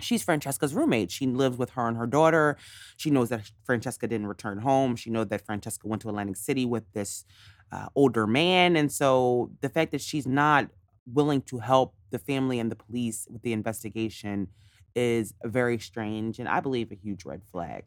she's 0.00 0.24
Franchesca's 0.24 0.74
roommate. 0.74 1.10
She 1.10 1.26
lived 1.26 1.58
with 1.58 1.70
her 1.70 1.88
and 1.88 1.96
her 1.96 2.06
daughter. 2.06 2.56
She 2.96 3.10
knows 3.10 3.28
that 3.28 3.50
Franchesca 3.68 4.08
didn't 4.08 4.26
return 4.26 4.58
home. 4.58 4.96
She 4.96 5.10
knows 5.10 5.28
that 5.28 5.46
Franchesca 5.46 5.84
went 5.84 6.02
to 6.02 6.08
Atlantic 6.08 6.36
City 6.36 6.64
with 6.64 6.84
this 6.92 7.24
uh, 7.72 7.86
older 7.94 8.26
man. 8.26 8.76
And 8.76 8.90
so 8.90 9.50
the 9.60 9.68
fact 9.68 9.92
that 9.92 10.00
she's 10.00 10.26
not 10.26 10.68
willing 11.06 11.42
to 11.42 11.58
help 11.58 11.94
the 12.10 12.18
family 12.18 12.58
and 12.58 12.70
the 12.70 12.76
police 12.76 13.26
with 13.30 13.42
the 13.42 13.52
investigation 13.52 14.48
is 14.94 15.34
very 15.44 15.78
strange 15.78 16.38
and 16.38 16.48
I 16.48 16.60
believe 16.60 16.92
a 16.92 16.94
huge 16.94 17.24
red 17.24 17.42
flag. 17.50 17.84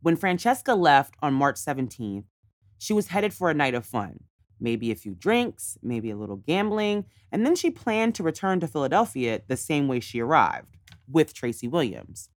When 0.00 0.16
Franchesca 0.16 0.76
left 0.76 1.14
on 1.22 1.32
March 1.32 1.56
17th, 1.56 2.24
she 2.78 2.92
was 2.92 3.06
headed 3.08 3.32
for 3.32 3.48
a 3.48 3.54
night 3.54 3.74
of 3.74 3.86
fun, 3.86 4.24
maybe 4.62 4.90
a 4.90 4.96
few 4.96 5.14
drinks, 5.14 5.76
maybe 5.82 6.10
a 6.10 6.16
little 6.16 6.36
gambling, 6.36 7.04
and 7.30 7.44
then 7.44 7.54
she 7.54 7.70
planned 7.70 8.14
to 8.14 8.22
return 8.22 8.60
to 8.60 8.68
Philadelphia 8.68 9.42
the 9.46 9.56
same 9.56 9.88
way 9.88 10.00
she 10.00 10.20
arrived, 10.20 10.76
with 11.06 11.34
Tracy 11.34 11.68
Williams 11.68 12.30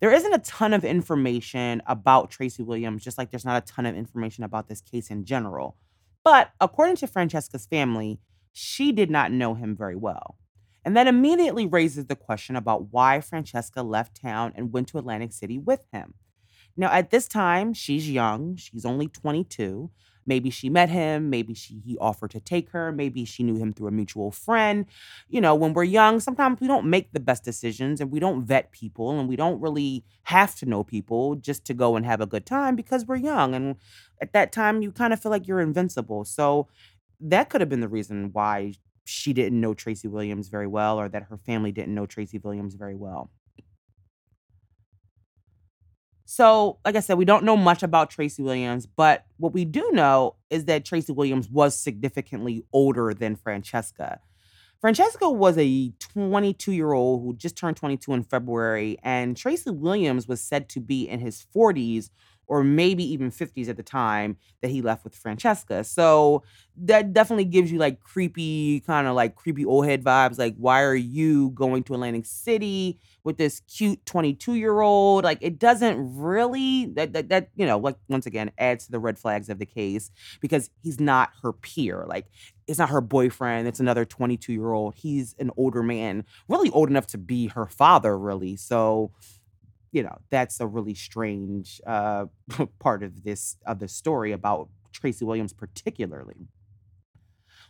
there 0.00 0.12
isn't 0.12 0.32
a 0.32 0.38
ton 0.38 0.72
of 0.72 0.84
information 0.84 1.82
about 1.86 2.30
Tracy 2.30 2.62
Williams, 2.62 3.04
just 3.04 3.18
like 3.18 3.30
there's 3.30 3.44
not 3.44 3.62
a 3.62 3.72
ton 3.72 3.86
of 3.86 3.94
information 3.94 4.44
about 4.44 4.66
this 4.66 4.80
case 4.80 5.10
in 5.10 5.24
general. 5.24 5.76
But 6.24 6.50
according 6.60 6.96
to 6.96 7.06
Franchesca's 7.06 7.66
family, 7.66 8.18
she 8.52 8.92
did 8.92 9.10
not 9.10 9.30
know 9.30 9.54
him 9.54 9.76
very 9.76 9.96
well. 9.96 10.36
And 10.84 10.96
that 10.96 11.06
immediately 11.06 11.66
raises 11.66 12.06
the 12.06 12.16
question 12.16 12.56
about 12.56 12.90
why 12.90 13.18
Franchesca 13.18 13.86
left 13.86 14.20
town 14.20 14.52
and 14.56 14.72
went 14.72 14.88
to 14.88 14.98
Atlantic 14.98 15.32
City 15.32 15.58
with 15.58 15.80
him. 15.92 16.14
Now, 16.76 16.90
at 16.90 17.10
this 17.10 17.28
time, 17.28 17.74
she's 17.74 18.10
young, 18.10 18.56
she's 18.56 18.86
only 18.86 19.08
22. 19.08 19.90
Maybe 20.30 20.50
she 20.50 20.68
met 20.70 20.88
him, 20.88 21.28
maybe 21.28 21.54
she 21.54 21.72
he 21.84 21.98
offered 21.98 22.30
to 22.30 22.40
take 22.40 22.70
her, 22.70 22.92
maybe 22.92 23.24
she 23.24 23.42
knew 23.42 23.56
him 23.56 23.72
through 23.72 23.88
a 23.88 23.90
mutual 24.00 24.30
friend. 24.30 24.86
You 25.28 25.40
know, 25.40 25.54
when 25.56 25.72
we're 25.74 25.84
young, 26.00 26.20
sometimes 26.20 26.60
we 26.60 26.68
don't 26.68 26.86
make 26.86 27.12
the 27.12 27.20
best 27.30 27.42
decisions 27.44 28.00
and 28.00 28.10
we 28.10 28.20
don't 28.20 28.44
vet 28.44 28.70
people 28.70 29.18
and 29.18 29.28
we 29.28 29.36
don't 29.36 29.60
really 29.60 30.04
have 30.34 30.54
to 30.60 30.66
know 30.66 30.84
people 30.84 31.34
just 31.34 31.64
to 31.66 31.74
go 31.74 31.96
and 31.96 32.06
have 32.06 32.20
a 32.20 32.26
good 32.34 32.46
time 32.46 32.76
because 32.76 33.06
we're 33.06 33.16
young 33.32 33.54
and 33.54 33.76
at 34.22 34.32
that 34.32 34.52
time 34.52 34.82
you 34.82 34.92
kind 34.92 35.12
of 35.12 35.20
feel 35.20 35.32
like 35.32 35.48
you're 35.48 35.60
invincible. 35.60 36.24
So 36.24 36.68
that 37.20 37.50
could 37.50 37.60
have 37.60 37.68
been 37.68 37.80
the 37.80 37.88
reason 37.88 38.30
why 38.32 38.74
she 39.04 39.32
didn't 39.32 39.60
know 39.60 39.74
Tracy 39.74 40.08
Williams 40.08 40.48
very 40.48 40.68
well 40.68 40.98
or 41.00 41.08
that 41.08 41.24
her 41.24 41.38
family 41.38 41.72
didn't 41.72 41.94
know 41.94 42.06
Tracy 42.06 42.38
Williams 42.38 42.74
very 42.74 42.94
well. 42.94 43.30
So, 46.32 46.78
like 46.84 46.94
I 46.94 47.00
said, 47.00 47.18
we 47.18 47.24
don't 47.24 47.42
know 47.42 47.56
much 47.56 47.82
about 47.82 48.08
Tracy 48.08 48.40
Williams, 48.40 48.86
but 48.86 49.24
what 49.38 49.52
we 49.52 49.64
do 49.64 49.90
know 49.92 50.36
is 50.48 50.66
that 50.66 50.84
Tracy 50.84 51.12
Williams 51.12 51.50
was 51.50 51.76
significantly 51.76 52.62
older 52.72 53.12
than 53.12 53.34
Franchesca. 53.34 54.18
Franchesca 54.80 55.34
was 55.34 55.58
a 55.58 55.92
22 55.98 56.70
year 56.70 56.92
old 56.92 57.24
who 57.24 57.34
just 57.34 57.56
turned 57.56 57.76
22 57.76 58.12
in 58.12 58.22
February, 58.22 58.96
and 59.02 59.36
Tracy 59.36 59.70
Williams 59.70 60.28
was 60.28 60.40
said 60.40 60.68
to 60.68 60.78
be 60.78 61.08
in 61.08 61.18
his 61.18 61.44
40s 61.52 62.10
or 62.50 62.64
maybe 62.64 63.04
even 63.04 63.30
50s 63.30 63.68
at 63.68 63.76
the 63.76 63.82
time 63.82 64.36
that 64.60 64.72
he 64.72 64.82
left 64.82 65.04
with 65.04 65.14
Franchesca. 65.14 65.86
So 65.86 66.42
that 66.78 67.12
definitely 67.12 67.44
gives 67.44 67.70
you 67.70 67.78
like 67.78 68.00
creepy, 68.00 68.80
kind 68.80 69.06
of 69.06 69.14
like 69.14 69.36
creepy 69.36 69.64
old 69.64 69.86
head 69.86 70.02
vibes. 70.02 70.36
Like, 70.36 70.56
why 70.56 70.82
are 70.82 70.96
you 70.96 71.50
going 71.50 71.84
to 71.84 71.94
Atlantic 71.94 72.26
City 72.26 72.98
with 73.22 73.36
this 73.36 73.60
cute 73.60 74.04
22 74.04 74.56
year 74.56 74.80
old? 74.80 75.22
Like, 75.22 75.38
it 75.42 75.60
doesn't 75.60 75.96
really, 76.16 76.86
that, 76.96 77.12
that, 77.12 77.28
that, 77.28 77.50
you 77.54 77.66
know, 77.66 77.78
like 77.78 77.94
once 78.08 78.26
again, 78.26 78.50
adds 78.58 78.86
to 78.86 78.90
the 78.90 78.98
red 78.98 79.16
flags 79.16 79.48
of 79.48 79.60
the 79.60 79.66
case 79.66 80.10
because 80.40 80.70
he's 80.82 80.98
not 80.98 81.30
her 81.44 81.52
peer. 81.52 82.04
Like, 82.08 82.26
it's 82.66 82.80
not 82.80 82.90
her 82.90 83.00
boyfriend. 83.00 83.68
It's 83.68 83.78
another 83.78 84.04
22 84.04 84.52
year 84.52 84.72
old. 84.72 84.96
He's 84.96 85.36
an 85.38 85.52
older 85.56 85.84
man, 85.84 86.24
really 86.48 86.70
old 86.70 86.90
enough 86.90 87.06
to 87.08 87.18
be 87.18 87.46
her 87.46 87.66
father, 87.66 88.18
really. 88.18 88.56
So, 88.56 89.12
you 89.92 90.02
know 90.02 90.18
that's 90.30 90.60
a 90.60 90.66
really 90.66 90.94
strange 90.94 91.80
uh, 91.86 92.26
part 92.78 93.02
of 93.02 93.22
this 93.24 93.56
of 93.66 93.78
the 93.78 93.88
story 93.88 94.32
about 94.32 94.68
Tracy 94.92 95.24
Williams 95.24 95.52
particularly. 95.52 96.48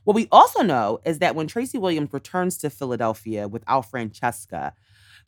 What 0.04 0.14
we 0.14 0.28
also 0.32 0.62
know 0.62 1.00
is 1.04 1.18
that 1.18 1.34
when 1.34 1.46
Tracy 1.46 1.76
Williams 1.76 2.12
returns 2.12 2.56
to 2.58 2.70
Philadelphia 2.70 3.46
without 3.48 3.90
Franchesca, 3.90 4.72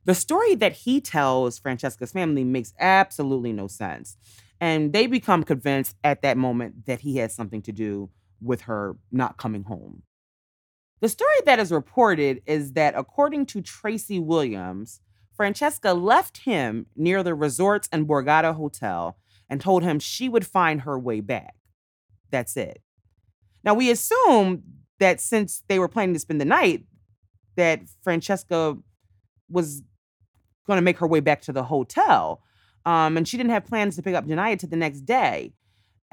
the 0.05 0.15
story 0.15 0.55
that 0.57 0.73
he 0.73 1.01
tells 1.01 1.61
Franchesca's 1.61 2.13
family 2.13 2.43
makes 2.43 2.73
absolutely 2.81 3.53
no 3.53 3.67
sense. 3.67 4.17
And 4.61 4.93
they 4.93 5.07
become 5.07 5.43
convinced 5.43 5.97
at 6.03 6.23
that 6.23 6.37
moment 6.37 6.87
that 6.87 7.01
he 7.01 7.17
has 7.17 7.35
something 7.35 7.63
to 7.63 7.73
do 7.73 8.11
with 8.41 8.63
her 8.63 8.97
not 9.11 9.37
coming 9.37 9.65
home. 9.65 10.03
The 11.01 11.09
story 11.09 11.35
that 11.47 11.59
is 11.59 11.73
reported 11.73 12.43
is 12.47 12.73
that 12.73 12.95
according 12.97 13.47
to 13.47 13.61
Tracy 13.61 14.21
Williams, 14.21 15.01
Franchesca 15.39 16.01
left 16.01 16.39
him 16.39 16.87
near 16.97 17.23
the 17.23 17.35
Resorts 17.35 17.89
and 17.93 18.07
Borgata 18.07 18.55
Hotel 18.55 19.17
and 19.49 19.61
told 19.61 19.83
him 19.83 19.99
she 19.99 20.29
would 20.29 20.47
find 20.47 20.83
her 20.83 20.99
way 20.99 21.21
back. 21.21 21.55
That's 22.31 22.57
it. 22.57 22.83
Now, 23.65 23.75
we 23.75 23.91
assume 23.91 24.62
that 24.99 25.21
since 25.21 25.62
they 25.69 25.79
were 25.79 25.89
planning 25.89 26.15
to 26.15 26.21
spend 26.21 26.41
the 26.41 26.47
night, 26.47 26.85
that 27.57 27.83
Franchesca 28.07 28.81
was 29.49 29.83
going 30.67 30.79
to 30.79 30.83
make 30.83 30.99
her 30.99 31.07
way 31.07 31.21
back 31.21 31.43
to 31.43 31.53
the 31.53 31.65
hotel. 31.65 32.43
Um, 32.85 33.17
and 33.17 33.27
she 33.27 33.37
didn't 33.37 33.51
have 33.51 33.67
plans 33.67 33.97
to 33.97 34.03
pick 34.03 34.15
up 34.15 34.27
Janiyah 34.27 34.59
to 34.61 34.67
the 34.67 34.77
next 34.77 35.03
day. 35.03 35.53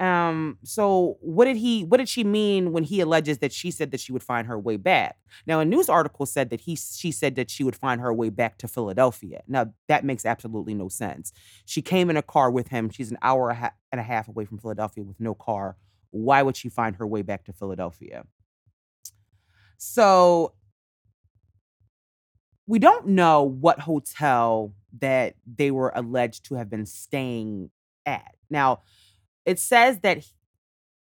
Um, 0.00 0.56
so 0.64 1.18
what 1.20 1.44
did 1.44 1.58
he 1.58 1.84
what 1.84 1.98
did 1.98 2.08
she 2.08 2.24
mean 2.24 2.72
when 2.72 2.84
he 2.84 3.02
alleges 3.02 3.38
that 3.38 3.52
she 3.52 3.70
said 3.70 3.90
that 3.90 4.00
she 4.00 4.12
would 4.12 4.22
find 4.22 4.46
her 4.46 4.58
way 4.58 4.78
back? 4.78 5.18
Now, 5.46 5.60
a 5.60 5.64
news 5.64 5.90
article 5.90 6.24
said 6.24 6.48
that 6.50 6.62
he 6.62 6.74
she 6.74 7.12
said 7.12 7.36
that 7.36 7.50
she 7.50 7.62
would 7.62 7.76
find 7.76 8.00
her 8.00 8.12
way 8.12 8.30
back 8.30 8.56
to 8.58 8.68
Philadelphia. 8.68 9.42
Now, 9.46 9.74
that 9.88 10.04
makes 10.04 10.24
absolutely 10.24 10.72
no 10.72 10.88
sense. 10.88 11.32
She 11.66 11.82
came 11.82 12.08
in 12.08 12.16
a 12.16 12.22
car 12.22 12.50
with 12.50 12.68
him. 12.68 12.88
She's 12.88 13.10
an 13.10 13.18
hour 13.20 13.50
and 13.92 14.00
a 14.00 14.02
half 14.02 14.26
away 14.26 14.46
from 14.46 14.56
Philadelphia 14.56 15.04
with 15.04 15.20
no 15.20 15.34
car. 15.34 15.76
Why 16.12 16.42
would 16.42 16.56
she 16.56 16.70
find 16.70 16.96
her 16.96 17.06
way 17.06 17.20
back 17.20 17.44
to 17.44 17.52
Philadelphia? 17.52 18.24
So 19.76 20.54
we 22.66 22.78
don't 22.78 23.08
know 23.08 23.42
what 23.42 23.80
hotel 23.80 24.72
that 24.98 25.34
they 25.46 25.70
were 25.70 25.92
alleged 25.94 26.46
to 26.46 26.54
have 26.54 26.70
been 26.70 26.86
staying 26.86 27.70
at. 28.06 28.34
Now, 28.48 28.80
it 29.44 29.58
says 29.58 30.00
that 30.00 30.18
he, 30.18 30.32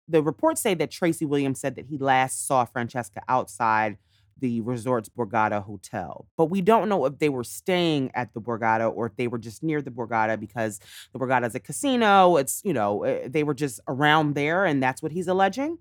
the 0.08 0.22
reports 0.22 0.60
say 0.60 0.74
that 0.74 0.90
Tracy 0.90 1.24
Williams 1.24 1.60
said 1.60 1.76
that 1.76 1.86
he 1.86 1.98
last 1.98 2.46
saw 2.46 2.64
Franchesca 2.64 3.22
outside 3.28 3.98
the 4.38 4.60
resort's 4.60 5.08
Borgata 5.08 5.62
Hotel. 5.62 6.26
But 6.36 6.46
we 6.46 6.60
don't 6.60 6.88
know 6.88 7.06
if 7.06 7.18
they 7.18 7.28
were 7.28 7.44
staying 7.44 8.10
at 8.14 8.34
the 8.34 8.40
Borgata 8.40 8.92
or 8.94 9.06
if 9.06 9.16
they 9.16 9.28
were 9.28 9.38
just 9.38 9.62
near 9.62 9.80
the 9.80 9.90
Borgata 9.90 10.38
because 10.38 10.78
the 11.12 11.18
Borgata 11.18 11.46
is 11.46 11.54
a 11.54 11.60
casino. 11.60 12.36
It's, 12.36 12.60
you 12.64 12.74
know, 12.74 13.02
eh, 13.04 13.28
they 13.28 13.44
were 13.44 13.54
just 13.54 13.80
around 13.88 14.34
there 14.34 14.64
and 14.64 14.82
that's 14.82 15.02
what 15.02 15.12
he's 15.12 15.26
alleging. 15.26 15.78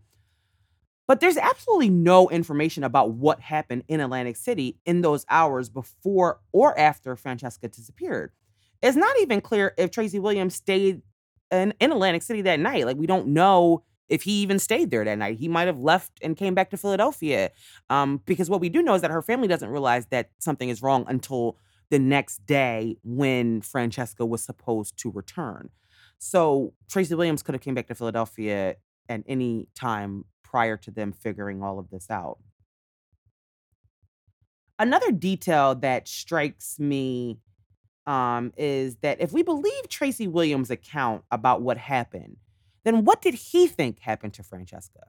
But 1.08 1.20
there's 1.20 1.38
absolutely 1.38 1.90
no 1.90 2.30
information 2.30 2.84
about 2.84 3.12
what 3.12 3.40
happened 3.40 3.84
in 3.88 4.00
Atlantic 4.00 4.38
City 4.38 4.80
in 4.86 5.02
those 5.02 5.26
hours 5.30 5.70
before 5.70 6.40
or 6.52 6.78
after 6.80 7.16
Franchesca 7.16 7.70
disappeared. 7.72 8.32
It's 8.82 8.98
not 8.98 9.16
even 9.20 9.42
clear 9.42 9.74
if 9.78 9.92
Tracy 9.92 10.20
Williams 10.20 10.56
stayed 10.56 11.02
in, 11.52 11.74
in 11.80 11.92
Atlantic 11.92 12.24
City 12.24 12.42
that 12.44 12.60
night. 12.60 12.86
Like, 12.86 12.98
we 12.98 13.08
don't 13.08 13.28
know 13.28 13.84
if 14.08 14.24
he 14.24 14.42
even 14.42 14.60
stayed 14.60 14.92
there 14.92 15.04
that 15.04 15.18
night. 15.18 15.38
He 15.38 15.48
might 15.48 15.68
have 15.68 15.80
left 15.80 16.20
and 16.22 16.38
came 16.38 16.54
back 16.54 16.70
to 16.70 16.78
Philadelphia. 16.78 17.52
Um, 17.90 18.22
because 18.26 18.50
what 18.50 18.62
we 18.62 18.70
do 18.70 18.82
know 18.82 18.94
is 18.94 19.02
that 19.02 19.12
her 19.12 19.22
family 19.22 19.48
doesn't 19.48 19.70
realize 19.70 20.06
that 20.08 20.30
something 20.38 20.70
is 20.70 20.82
wrong 20.82 21.06
until 21.08 21.58
the 21.90 22.00
next 22.00 22.46
day 22.46 22.98
when 23.04 23.62
Franchesca 23.62 24.28
was 24.28 24.44
supposed 24.44 24.98
to 24.98 25.12
return. 25.12 25.70
So 26.18 26.74
Tracy 26.90 27.16
Williams 27.16 27.44
could 27.44 27.56
have 27.56 27.62
came 27.62 27.76
back 27.76 27.88
to 27.88 27.96
Philadelphia 27.96 28.76
at 29.10 29.24
any 29.28 29.68
time 29.76 30.26
prior 30.44 30.78
to 30.78 30.92
them 30.92 31.12
figuring 31.12 31.62
all 31.62 31.80
of 31.80 31.90
this 31.90 32.10
out. 32.10 32.40
Another 34.78 35.12
detail 35.12 35.76
that 35.76 36.08
strikes 36.08 36.80
me 36.80 37.40
um, 38.08 38.54
is 38.58 38.98
that 38.98 39.20
if 39.20 39.34
we 39.34 39.44
believe 39.44 39.90
Tracy 39.90 40.28
Williams' 40.28 40.70
account 40.70 41.24
about 41.32 41.62
what 41.62 41.78
happened, 41.78 42.38
then 42.84 43.04
what 43.04 43.22
did 43.22 43.34
he 43.34 43.68
think 43.68 44.00
happened 44.00 44.34
to 44.36 44.44
Franchesca? 44.44 45.02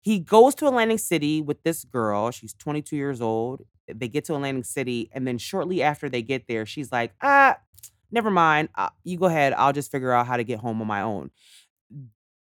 He 0.00 0.18
goes 0.18 0.54
to 0.56 0.66
Atlantic 0.66 1.00
City 1.00 1.40
with 1.42 1.62
this 1.62 1.84
girl. 1.84 2.30
She's 2.30 2.54
22 2.54 2.96
years 2.96 3.20
old. 3.20 3.62
They 3.92 4.08
get 4.08 4.24
to 4.26 4.34
Atlantic 4.34 4.66
City, 4.66 5.10
and 5.12 5.26
then 5.26 5.38
shortly 5.38 5.82
after 5.82 6.08
they 6.08 6.22
get 6.22 6.46
there, 6.46 6.66
she's 6.66 6.92
like, 6.92 7.12
ah, 7.22 7.56
never 8.10 8.30
mind. 8.30 8.68
Uh, 8.74 8.90
you 9.04 9.18
go 9.18 9.26
ahead. 9.26 9.54
I'll 9.54 9.72
just 9.72 9.90
figure 9.90 10.12
out 10.12 10.26
how 10.26 10.36
to 10.36 10.44
get 10.44 10.60
home 10.60 10.80
on 10.80 10.86
my 10.86 11.00
own. 11.00 11.30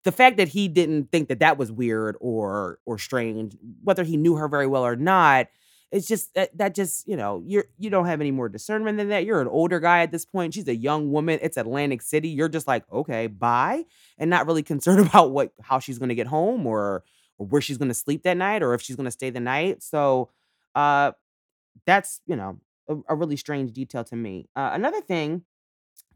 The 0.03 0.11
fact 0.11 0.37
that 0.37 0.47
he 0.47 0.67
didn't 0.67 1.11
think 1.11 1.27
that 1.29 1.39
that 1.39 1.57
was 1.57 1.71
weird 1.71 2.15
or 2.19 2.79
or 2.85 2.97
strange, 2.97 3.55
whether 3.83 4.03
he 4.03 4.17
knew 4.17 4.35
her 4.35 4.47
very 4.47 4.65
well 4.65 4.85
or 4.85 4.95
not, 4.95 5.47
it's 5.91 6.07
just 6.07 6.33
that, 6.35 6.57
that 6.57 6.73
just 6.73 7.07
you 7.07 7.17
know 7.17 7.43
you're 7.45 7.65
you 7.77 7.89
don't 7.89 8.05
have 8.05 8.21
any 8.21 8.31
more 8.31 8.49
discernment 8.49 8.97
than 8.97 9.09
that. 9.09 9.25
You're 9.25 9.41
an 9.41 9.47
older 9.47 9.79
guy 9.79 10.01
at 10.01 10.11
this 10.11 10.25
point. 10.25 10.53
She's 10.53 10.67
a 10.67 10.75
young 10.75 11.11
woman. 11.11 11.39
It's 11.41 11.57
Atlantic 11.57 12.01
City. 12.01 12.29
You're 12.29 12.49
just 12.49 12.67
like 12.67 12.85
okay, 12.91 13.27
bye, 13.27 13.85
and 14.17 14.29
not 14.29 14.47
really 14.47 14.63
concerned 14.73 15.05
about 15.05 15.31
what 15.31 15.51
how 15.61 15.79
she's 15.79 15.99
going 15.99 16.09
to 16.09 16.15
get 16.15 16.27
home 16.27 16.65
or 16.65 17.03
or 17.37 17.47
where 17.47 17.61
she's 17.61 17.77
going 17.77 17.89
to 17.89 17.93
sleep 17.95 18.23
that 18.23 18.37
night 18.37 18.63
or 18.63 18.73
if 18.73 18.81
she's 18.81 18.95
going 18.95 19.05
to 19.05 19.11
stay 19.11 19.29
the 19.29 19.39
night. 19.39 19.83
So, 19.83 20.29
uh, 20.75 21.11
that's 21.85 22.21
you 22.25 22.35
know 22.35 22.59
a, 22.87 22.95
a 23.09 23.15
really 23.15 23.37
strange 23.37 23.73
detail 23.73 24.03
to 24.05 24.15
me. 24.15 24.47
Uh, 24.55 24.71
another 24.73 25.01
thing 25.01 25.43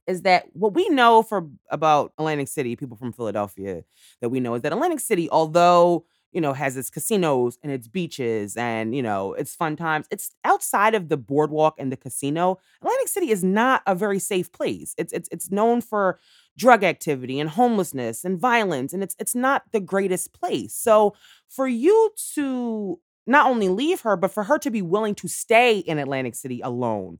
is 0.08 0.22
that 0.22 0.46
what 0.54 0.74
we 0.74 0.88
know 0.90 1.24
for 1.24 1.48
about 1.70 2.14
Atlantic 2.18 2.48
City, 2.48 2.76
people 2.76 2.98
from 2.98 3.12
Philadelphia 3.12 3.84
that 4.22 4.30
we 4.30 4.40
know 4.40 4.54
is 4.54 4.62
that 4.62 4.72
Atlantic 4.72 5.00
City, 5.00 5.30
although 5.30 6.06
you 6.36 6.42
know 6.42 6.54
has 6.54 6.78
its 6.78 6.90
casinos 6.92 7.58
and 7.64 7.72
its 7.72 7.88
beaches 7.88 8.56
and 8.58 8.96
you 8.96 9.02
know 9.02 9.34
its 9.34 9.56
fun 9.56 9.76
times, 9.76 10.06
it's 10.12 10.32
outside 10.44 10.94
of 10.94 11.10
the 11.10 11.18
boardwalk 11.18 11.76
and 11.80 11.92
the 11.92 11.98
casino. 11.98 12.60
Atlantic 12.82 13.08
City 13.08 13.32
is 13.32 13.44
not 13.44 13.82
a 13.88 13.96
very 13.96 14.20
safe 14.20 14.52
place. 14.52 14.94
It's 14.98 15.14
it's 15.14 15.30
it's 15.32 15.50
known 15.50 15.82
for 15.82 16.20
drug 16.58 16.84
activity 16.84 17.40
and 17.40 17.50
homelessness 17.50 18.24
and 18.24 18.40
violence 18.40 18.94
and 18.94 19.02
it's 19.02 19.16
it's 19.20 19.36
not 19.36 19.64
the 19.72 19.80
greatest 19.80 20.34
place. 20.34 20.76
So 20.76 21.16
for 21.48 21.68
you 21.68 22.12
to 22.36 23.00
not 23.28 23.48
only 23.48 23.70
leave 23.70 24.02
her, 24.02 24.16
but 24.16 24.32
for 24.32 24.44
her 24.44 24.60
to 24.60 24.70
be 24.70 24.82
willing 24.82 25.16
to 25.16 25.28
stay 25.28 25.80
in 25.80 25.98
Atlantic 25.98 26.36
City 26.36 26.62
alone 26.62 27.20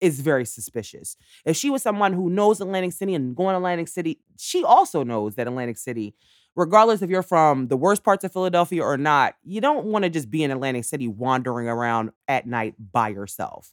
is 0.00 0.20
very 0.20 0.44
suspicious. 0.44 1.16
If 1.44 1.56
she 1.56 1.70
was 1.70 1.82
someone 1.82 2.12
who 2.12 2.30
knows 2.30 2.60
Atlantic 2.60 2.92
City 2.92 3.14
and 3.14 3.34
going 3.34 3.54
to 3.54 3.56
Atlantic 3.56 3.88
City, 3.88 4.20
she 4.38 4.62
also 4.62 5.02
knows 5.02 5.34
that 5.34 5.48
Atlantic 5.48 5.78
City, 5.78 6.14
regardless 6.58 7.02
if 7.02 7.08
you're 7.08 7.22
from 7.22 7.68
the 7.68 7.76
worst 7.76 8.02
parts 8.02 8.24
of 8.24 8.32
Philadelphia 8.32 8.82
or 8.82 8.96
not, 8.96 9.36
you 9.44 9.60
don't 9.60 9.86
want 9.86 10.02
to 10.02 10.10
just 10.10 10.28
be 10.28 10.42
in 10.42 10.50
Atlantic 10.50 10.84
City 10.84 11.06
wandering 11.06 11.68
around 11.68 12.10
at 12.26 12.48
night 12.48 12.74
by 12.90 13.08
yourself. 13.08 13.72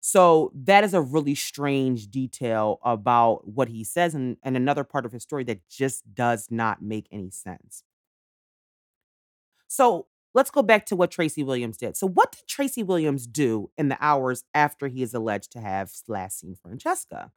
So 0.00 0.52
that 0.54 0.84
is 0.84 0.92
a 0.92 1.00
really 1.00 1.34
strange 1.34 2.08
detail 2.08 2.78
about 2.84 3.48
what 3.48 3.68
he 3.68 3.82
says 3.82 4.14
and, 4.14 4.36
and 4.42 4.54
another 4.54 4.84
part 4.84 5.06
of 5.06 5.12
his 5.12 5.22
story 5.22 5.44
that 5.44 5.66
just 5.70 6.14
does 6.14 6.48
not 6.50 6.82
make 6.82 7.08
any 7.10 7.30
sense. 7.30 7.82
So 9.66 10.06
let's 10.34 10.50
go 10.50 10.62
back 10.62 10.84
to 10.86 10.96
what 10.96 11.10
Tracy 11.10 11.42
Williams 11.42 11.78
did. 11.78 11.96
So, 11.96 12.06
what 12.06 12.32
did 12.32 12.46
Tracy 12.46 12.82
Williams 12.82 13.26
do 13.26 13.70
in 13.78 13.88
the 13.88 13.96
hours 13.98 14.44
after 14.54 14.88
he 14.88 15.02
is 15.02 15.14
alleged 15.14 15.50
to 15.52 15.60
have 15.60 15.90
last 16.06 16.40
seen 16.40 16.54
Franchesca? 16.54 17.30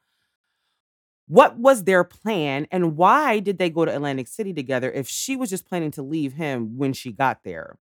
What 1.30 1.60
was 1.60 1.84
their 1.84 2.04
plan, 2.04 2.66
and 2.72 2.98
why 2.98 3.38
did 3.38 3.60
they 3.60 3.70
go 3.70 3.86
to 3.86 3.96
Atlantic 3.96 4.28
City 4.28 4.52
together 4.52 4.92
if 4.92 5.08
she 5.08 5.36
was 5.36 5.52
just 5.52 5.68
planning 5.68 5.92
to 5.92 6.02
leave 6.02 6.34
him 6.34 6.76
when 6.76 6.92
she 6.92 7.12
got 7.12 7.44
there? 7.44 7.78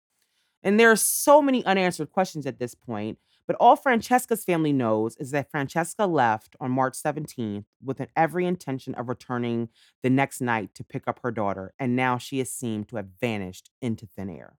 And 0.62 0.80
there 0.80 0.90
are 0.90 0.96
so 0.96 1.42
many 1.42 1.62
unanswered 1.66 2.11
questions 2.11 2.46
at 2.46 2.59
this 2.59 2.74
point. 2.74 3.18
But 3.46 3.57
all 3.61 3.76
Franchesca's 3.76 4.44
family 4.44 4.72
knows 4.72 5.18
is 5.18 5.30
that 5.33 5.52
Franchesca 5.52 6.11
left 6.11 6.57
on 6.59 6.70
March 6.70 6.94
17th 6.94 7.66
with 7.85 8.00
an 8.00 8.09
every 8.16 8.46
intention 8.46 8.94
of 8.94 9.11
returning 9.11 9.68
the 10.02 10.09
next 10.09 10.40
night 10.40 10.74
to 10.76 10.83
pick 10.83 11.07
up 11.07 11.20
her 11.22 11.30
daughter, 11.30 11.74
and 11.78 11.94
now 11.94 12.16
she 12.16 12.40
is 12.40 12.50
seen 12.50 12.85
to 12.85 12.96
have 12.96 13.09
vanished 13.20 13.70
into 13.83 14.07
thin 14.07 14.30
air. 14.30 14.57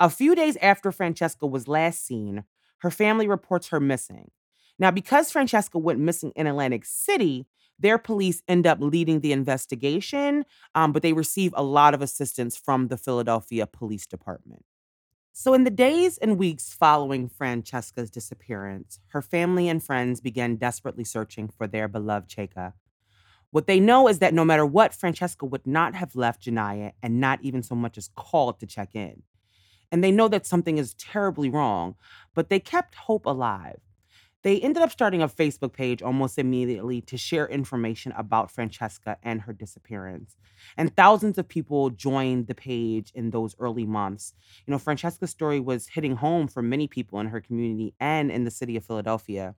A 0.00 0.10
few 0.10 0.34
days 0.34 0.56
after 0.60 0.90
Franchesca 0.90 1.48
was 1.48 1.68
last 1.68 2.04
seen, 2.04 2.42
her 2.78 2.90
family 2.90 3.28
reports 3.28 3.68
her 3.68 3.78
missing. 3.78 4.32
Now, 4.80 4.90
because 4.90 5.32
Franchesca 5.32 5.80
went 5.80 6.00
missing 6.00 6.32
in 6.34 6.48
Atlantic 6.48 6.84
City, 6.84 7.46
their 7.78 7.98
police 7.98 8.42
end 8.48 8.66
up 8.66 8.78
leading 8.80 9.20
the 9.20 9.32
investigation, 9.32 10.44
um, 10.74 10.92
but 10.92 11.02
they 11.02 11.12
receive 11.12 11.52
a 11.56 11.62
lot 11.62 11.94
of 11.94 12.02
assistance 12.02 12.56
from 12.56 12.88
the 12.88 12.96
Philadelphia 12.96 13.66
Police 13.66 14.06
Department. 14.06 14.64
So, 15.32 15.54
in 15.54 15.64
the 15.64 15.70
days 15.70 16.18
and 16.18 16.38
weeks 16.38 16.74
following 16.74 17.28
Franchesca's 17.28 18.10
disappearance, 18.10 18.98
her 19.08 19.22
family 19.22 19.68
and 19.68 19.82
friends 19.82 20.20
began 20.20 20.56
desperately 20.56 21.04
searching 21.04 21.48
for 21.48 21.66
their 21.66 21.86
beloved 21.86 22.28
Cheka. 22.28 22.72
What 23.50 23.66
they 23.66 23.80
know 23.80 24.08
is 24.08 24.18
that 24.18 24.34
no 24.34 24.44
matter 24.44 24.66
what, 24.66 24.92
Franchesca 24.92 25.48
would 25.48 25.66
not 25.66 25.94
have 25.94 26.16
left 26.16 26.44
Janiyah 26.44 26.92
and 27.02 27.20
not 27.20 27.38
even 27.42 27.62
so 27.62 27.74
much 27.74 27.96
as 27.96 28.10
called 28.16 28.60
to 28.60 28.66
check 28.66 28.94
in 28.94 29.22
and 29.90 30.02
they 30.04 30.12
know 30.12 30.28
that 30.28 30.46
something 30.46 30.78
is 30.78 30.94
terribly 30.94 31.48
wrong, 31.48 31.94
but 32.34 32.48
they 32.48 32.60
kept 32.60 32.94
hope 32.94 33.26
alive. 33.26 33.80
They 34.48 34.60
ended 34.60 34.82
up 34.82 34.90
starting 34.90 35.20
a 35.20 35.28
Facebook 35.28 35.74
page 35.74 36.00
almost 36.00 36.38
immediately 36.38 37.02
to 37.02 37.18
share 37.18 37.46
information 37.46 38.12
about 38.12 38.50
Franchesca 38.50 39.16
and 39.22 39.42
her 39.42 39.52
disappearance. 39.52 40.38
And 40.78 40.96
thousands 40.96 41.36
of 41.36 41.46
people 41.46 41.90
joined 41.90 42.46
the 42.46 42.54
page 42.54 43.12
in 43.14 43.28
those 43.28 43.54
early 43.58 43.84
months. 43.84 44.32
You 44.64 44.70
know, 44.70 44.78
Franchesca's 44.78 45.28
story 45.28 45.60
was 45.60 45.88
hitting 45.88 46.16
home 46.16 46.48
for 46.48 46.62
many 46.62 46.88
people 46.88 47.20
in 47.20 47.26
her 47.26 47.42
community 47.42 47.92
and 48.00 48.30
in 48.30 48.44
the 48.44 48.50
city 48.50 48.74
of 48.78 48.86
Philadelphia. 48.86 49.54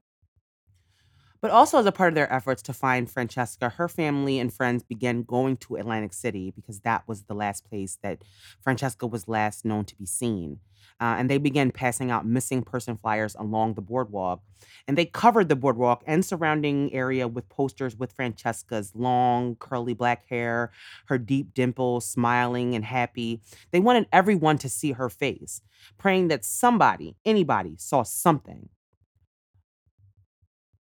But 1.39 1.51
also, 1.51 1.79
as 1.79 1.85
a 1.85 1.93
part 1.93 2.09
of 2.09 2.15
their 2.15 2.31
efforts 2.31 2.61
to 2.63 2.73
find 2.73 3.07
Franchesca, 3.07 3.71
her 3.75 3.87
family 3.87 4.39
and 4.39 4.53
friends 4.53 4.83
began 4.83 5.23
going 5.23 5.55
to 5.57 5.77
Atlantic 5.77 6.11
City 6.11 6.51
because 6.53 6.81
that 6.81 7.07
was 7.07 7.23
the 7.23 7.33
last 7.33 7.63
place 7.63 7.97
that 8.03 8.23
Franchesca 8.61 9.09
was 9.09 9.29
last 9.29 9.63
known 9.63 9.85
to 9.85 9.95
be 9.95 10.05
seen. 10.05 10.59
Uh, 11.01 11.15
and 11.17 11.29
they 11.29 11.39
began 11.39 11.71
passing 11.71 12.11
out 12.11 12.27
missing 12.27 12.61
person 12.61 12.95
flyers 12.95 13.35
along 13.39 13.73
the 13.73 13.81
boardwalk. 13.81 14.43
And 14.87 14.95
they 14.95 15.05
covered 15.05 15.49
the 15.49 15.55
boardwalk 15.55 16.03
and 16.05 16.23
surrounding 16.23 16.93
area 16.93 17.27
with 17.27 17.49
posters 17.49 17.97
with 17.97 18.13
Franchesca's 18.13 18.93
long, 18.93 19.55
curly 19.55 19.95
black 19.95 20.27
hair, 20.29 20.71
her 21.07 21.17
deep 21.17 21.55
dimples, 21.55 22.07
smiling 22.07 22.75
and 22.75 22.85
happy. 22.85 23.41
They 23.71 23.79
wanted 23.79 24.07
everyone 24.13 24.59
to 24.59 24.69
see 24.69 24.91
her 24.91 25.09
face, 25.09 25.61
praying 25.97 26.27
that 26.27 26.45
somebody, 26.45 27.15
anybody, 27.25 27.75
saw 27.79 28.03
something. 28.03 28.69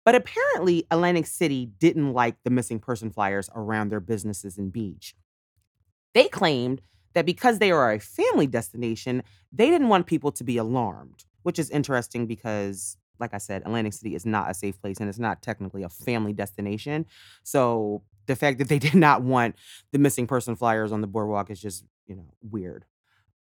But 0.03 0.13
apparently, 0.13 0.85
Atlantic 0.91 1.25
City 1.25 1.65
didn't 1.79 2.13
like 2.13 2.35
the 2.43 2.51
missing 2.51 2.77
person 2.77 3.09
flyers 3.09 3.49
around 3.55 3.89
their 3.89 3.99
businesses 3.99 4.59
and 4.59 4.71
beach. 4.71 5.15
They 6.13 6.27
claimed 6.27 6.81
that 7.15 7.25
because 7.25 7.59
they 7.59 7.71
are 7.71 7.91
a 7.91 7.99
family 7.99 8.45
destination, 8.45 9.23
they 9.51 9.69
didn't 9.69 9.89
want 9.89 10.05
people 10.05 10.31
to 10.33 10.43
be 10.43 10.57
alarmed, 10.57 11.25
which 11.43 11.57
is 11.57 11.69
interesting 11.71 12.27
because, 12.27 12.97
like 13.19 13.33
I 13.33 13.39
said, 13.39 13.63
Atlantic 13.63 13.93
City 13.93 14.13
is 14.13 14.25
not 14.25 14.51
a 14.51 14.53
safe 14.53 14.79
place 14.79 14.99
and 14.99 15.09
it's 15.09 15.17
not 15.17 15.41
technically 15.41 15.81
a 15.81 15.89
family 15.89 16.33
destination. 16.33 17.05
So 17.43 18.03
the 18.27 18.35
fact 18.35 18.59
that 18.59 18.69
they 18.69 18.79
did 18.87 18.95
not 18.95 19.23
want 19.23 19.55
the 19.91 19.99
missing 19.99 20.27
person 20.27 20.55
flyers 20.55 20.91
on 20.91 21.01
the 21.01 21.07
boardwalk 21.07 21.49
is 21.49 21.59
just, 21.59 21.85
you 22.05 22.15
know, 22.15 22.33
weird. 22.41 22.85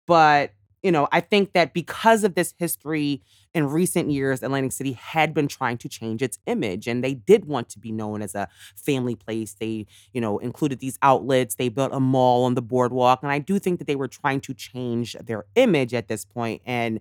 But 0.06 0.52
you 0.84 0.92
know, 0.92 1.08
I 1.10 1.20
think 1.20 1.54
that 1.54 1.72
because 1.72 2.24
of 2.24 2.34
this 2.34 2.52
history 2.58 3.22
in 3.54 3.66
recent 3.66 4.10
years, 4.10 4.42
Atlantic 4.42 4.72
City 4.72 4.92
had 4.92 5.32
been 5.32 5.48
trying 5.48 5.78
to 5.78 5.88
change 5.88 6.20
its 6.20 6.38
image 6.46 6.86
and 6.86 7.02
they 7.02 7.14
did 7.14 7.46
want 7.46 7.70
to 7.70 7.78
be 7.78 7.90
known 7.90 8.20
as 8.20 8.34
a 8.34 8.48
family 8.76 9.14
place. 9.14 9.56
They, 9.58 9.86
you 10.12 10.20
know, 10.20 10.38
included 10.38 10.80
these 10.80 10.98
outlets, 11.00 11.54
they 11.54 11.70
built 11.70 11.92
a 11.94 12.00
mall 12.00 12.44
on 12.44 12.54
the 12.54 12.60
boardwalk. 12.60 13.20
And 13.22 13.32
I 13.32 13.38
do 13.38 13.58
think 13.58 13.78
that 13.78 13.86
they 13.86 13.96
were 13.96 14.08
trying 14.08 14.42
to 14.42 14.52
change 14.52 15.16
their 15.24 15.46
image 15.54 15.94
at 15.94 16.08
this 16.08 16.26
point. 16.26 16.60
And 16.66 17.00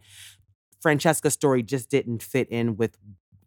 Franchesca's 0.81 1.33
story 1.33 1.61
just 1.61 1.89
didn't 1.89 2.23
fit 2.23 2.47
in 2.49 2.77
with 2.77 2.97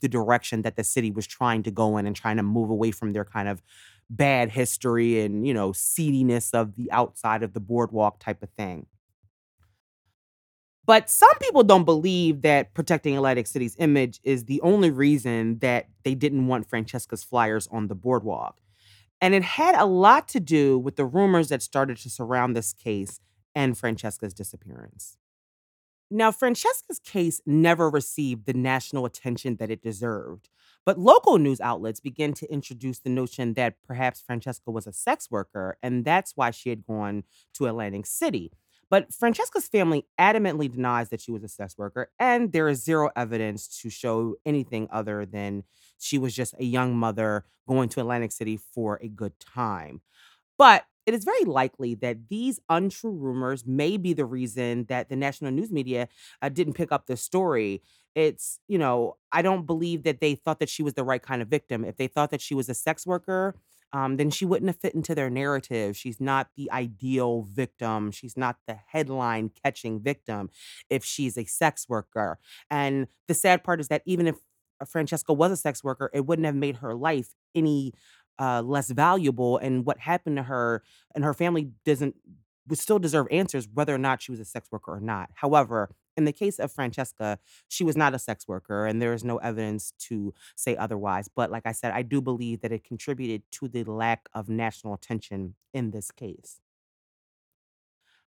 the 0.03 0.09
direction 0.09 0.61
that 0.63 0.77
the 0.77 0.85
city 0.85 1.11
was 1.11 1.27
trying 1.27 1.63
to 1.63 1.71
go 1.71 1.97
in 1.97 2.07
and 2.07 2.15
trying 2.15 2.37
to 2.37 2.43
move 2.43 2.69
away 2.69 2.91
from 2.91 3.15
their 3.15 3.25
kind 3.25 3.49
of 3.49 3.63
bad 4.11 4.51
history 4.51 5.21
and, 5.23 5.47
you 5.47 5.55
know, 5.55 5.73
seediness 5.73 6.53
of 6.53 6.77
the 6.77 6.93
outside 6.93 7.43
of 7.43 7.55
the 7.55 7.61
boardwalk 7.61 8.19
type 8.21 8.43
of 8.43 8.51
thing. 8.51 8.87
But 10.87 11.11
some 11.11 11.37
people 11.41 11.65
don't 11.65 11.85
believe 11.85 12.43
that 12.43 12.73
protecting 12.73 13.17
Atlantic 13.17 13.49
City's 13.49 13.77
image 13.79 14.21
is 14.23 14.45
the 14.45 14.61
only 14.61 14.91
reason 14.91 15.59
that 15.59 15.89
they 16.05 16.15
didn't 16.15 16.47
want 16.47 16.71
Franchesca's 16.71 17.25
flyers 17.25 17.69
on 17.73 17.89
the 17.89 17.97
boardwalk. 17.97 18.61
And 19.21 19.35
it 19.35 19.43
had 19.43 19.75
a 19.75 19.85
lot 19.85 20.29
to 20.29 20.41
do 20.41 20.79
with 20.79 20.97
the 20.97 21.05
rumors 21.05 21.49
that 21.49 21.63
started 21.63 21.97
to 21.99 22.11
surround 22.11 22.55
this 22.55 22.73
case 22.73 23.21
and 23.55 23.75
Franchesca's 23.75 24.35
disappearance. 24.35 25.19
Now, 26.09 26.31
Franchesca's 26.31 27.01
case 27.01 27.41
never 27.45 27.91
received 27.91 28.47
the 28.47 28.53
national 28.53 29.07
attention 29.07 29.57
that 29.57 29.73
it 29.73 29.83
deserved, 29.83 30.51
but 30.85 31.01
local 31.01 31.37
news 31.37 31.61
outlets 31.61 31.99
began 31.99 32.33
to 32.35 32.53
introduce 32.53 33.01
the 33.01 33.11
notion 33.11 33.55
that 33.55 33.83
perhaps 33.85 34.23
Franchesca 34.23 34.73
was 34.73 34.87
a 34.87 34.93
sex 34.93 35.33
worker, 35.33 35.79
and 35.83 36.05
that's 36.05 36.37
why 36.37 36.53
she 36.53 36.69
had 36.71 36.87
gone 36.87 37.25
to 37.55 37.67
Atlantic 37.67 38.07
City. 38.07 38.53
But 38.91 39.13
Franchesca's 39.13 39.69
family 39.69 40.07
adamantly 40.19 40.71
denies 40.71 41.09
that 41.09 41.21
she 41.21 41.33
was 41.33 41.43
a 41.43 41.49
sex 41.49 41.77
worker, 41.77 42.11
and 42.19 42.53
there 42.53 42.69
is 42.69 42.85
zero 42.85 43.11
evidence 43.17 43.81
to 43.83 43.91
show 43.91 44.37
anything 44.47 44.89
other 44.91 45.27
than 45.27 45.65
she 45.99 46.19
was 46.19 46.35
just 46.35 46.55
a 46.59 46.65
young 46.65 46.97
mother 46.97 47.45
going 47.67 47.89
to 47.91 48.01
Atlantic 48.01 48.33
City 48.33 48.57
for 48.57 48.99
a 49.03 49.09
good 49.09 49.39
time. 49.41 50.01
But 50.59 50.85
it 51.07 51.15
is 51.15 51.25
very 51.25 51.45
likely 51.45 51.95
that 51.97 52.29
these 52.29 52.61
untrue 52.69 53.13
rumors 53.13 53.65
may 53.67 53.97
be 53.97 54.13
the 54.13 54.25
reason 54.25 54.85
that 54.89 55.09
the 55.09 55.17
national 55.17 55.53
news 55.53 55.71
media 55.71 56.09
uh, 56.43 56.49
didn't 56.49 56.75
pick 56.75 56.91
up 56.91 57.07
the 57.07 57.17
story. 57.17 57.83
It's, 58.15 58.59
you 58.67 58.79
know, 58.79 59.17
I 59.31 59.43
don't 59.43 59.67
believe 59.67 60.03
that 60.05 60.21
they 60.21 60.35
thought 60.35 60.59
that 60.59 60.69
she 60.69 60.83
was 60.83 60.95
the 60.95 61.05
right 61.05 61.23
kind 61.23 61.43
of 61.43 61.49
victim. 61.49 61.85
If 61.85 61.97
they 61.97 62.09
thought 62.09 62.31
that 62.31 62.41
she 62.41 62.55
was 62.55 62.69
a 62.69 62.75
sex 62.75 63.07
worker, 63.07 63.55
um, 63.93 64.17
then 64.17 64.31
she 64.31 64.45
wouldn't 64.45 64.69
have 64.69 64.81
fit 64.81 64.95
into 64.95 65.15
their 65.15 65.31
narrative. 65.31 65.97
She's 65.97 66.21
not 66.21 66.49
the 66.57 66.71
ideal 66.71 67.43
victim. 67.51 68.11
She's 68.11 68.37
not 68.37 68.57
the 68.67 68.79
headline 68.89 69.51
catching 69.65 70.01
victim 70.01 70.51
if 70.91 71.05
she's 71.05 71.39
a 71.39 71.45
sex 71.45 71.89
worker. 71.89 72.39
And 72.71 73.07
the 73.29 73.35
sad 73.35 73.65
part 73.65 73.81
is 73.81 73.89
that 73.89 74.03
even 74.05 74.27
if 74.27 74.37
Franchesca 74.85 75.35
was 75.35 75.53
a 75.53 75.57
sex 75.57 75.83
worker, 75.83 76.11
it 76.13 76.27
wouldn't 76.27 76.47
have 76.47 76.55
made 76.55 76.77
her 76.77 76.95
life 76.95 77.31
any 77.55 77.93
uh, 78.39 78.63
less 78.63 78.91
valuable. 78.91 79.57
And 79.59 79.87
what 79.87 79.99
happened 79.99 80.37
to 80.37 80.43
her 80.43 80.83
and 81.15 81.25
her 81.25 81.35
family 81.35 81.71
doesn't 81.85 82.17
would 82.69 82.79
still 82.79 82.99
deserve 82.99 83.29
answers 83.31 83.69
whether 83.73 83.95
or 83.95 83.99
not 83.99 84.21
she 84.21 84.33
was 84.33 84.41
a 84.41 84.45
sex 84.45 84.69
worker 84.73 84.93
or 84.93 85.01
not. 85.01 85.31
However, 85.35 85.95
in 86.17 86.25
the 86.25 86.33
case 86.33 86.59
of 86.59 86.73
Franchesca, 86.73 87.39
she 87.69 87.85
was 87.85 87.97
not 87.97 88.15
a 88.15 88.19
sex 88.19 88.49
worker, 88.49 88.87
and 88.87 89.01
there 89.01 89.13
is 89.13 89.25
no 89.25 89.37
evidence 89.39 89.93
to 90.01 90.35
say 90.55 90.77
otherwise. 90.77 91.29
But 91.29 91.51
like 91.51 91.67
I 91.67 91.73
said, 91.73 91.93
I 91.93 92.03
do 92.03 92.21
believe 92.21 92.61
that 92.61 92.73
it 92.73 92.85
contributed 92.85 93.43
to 93.53 93.69
the 93.69 93.85
lack 93.85 94.29
of 94.35 94.49
national 94.49 94.95
attention 94.95 95.55
in 95.73 95.91
this 95.91 96.11
case. 96.11 96.61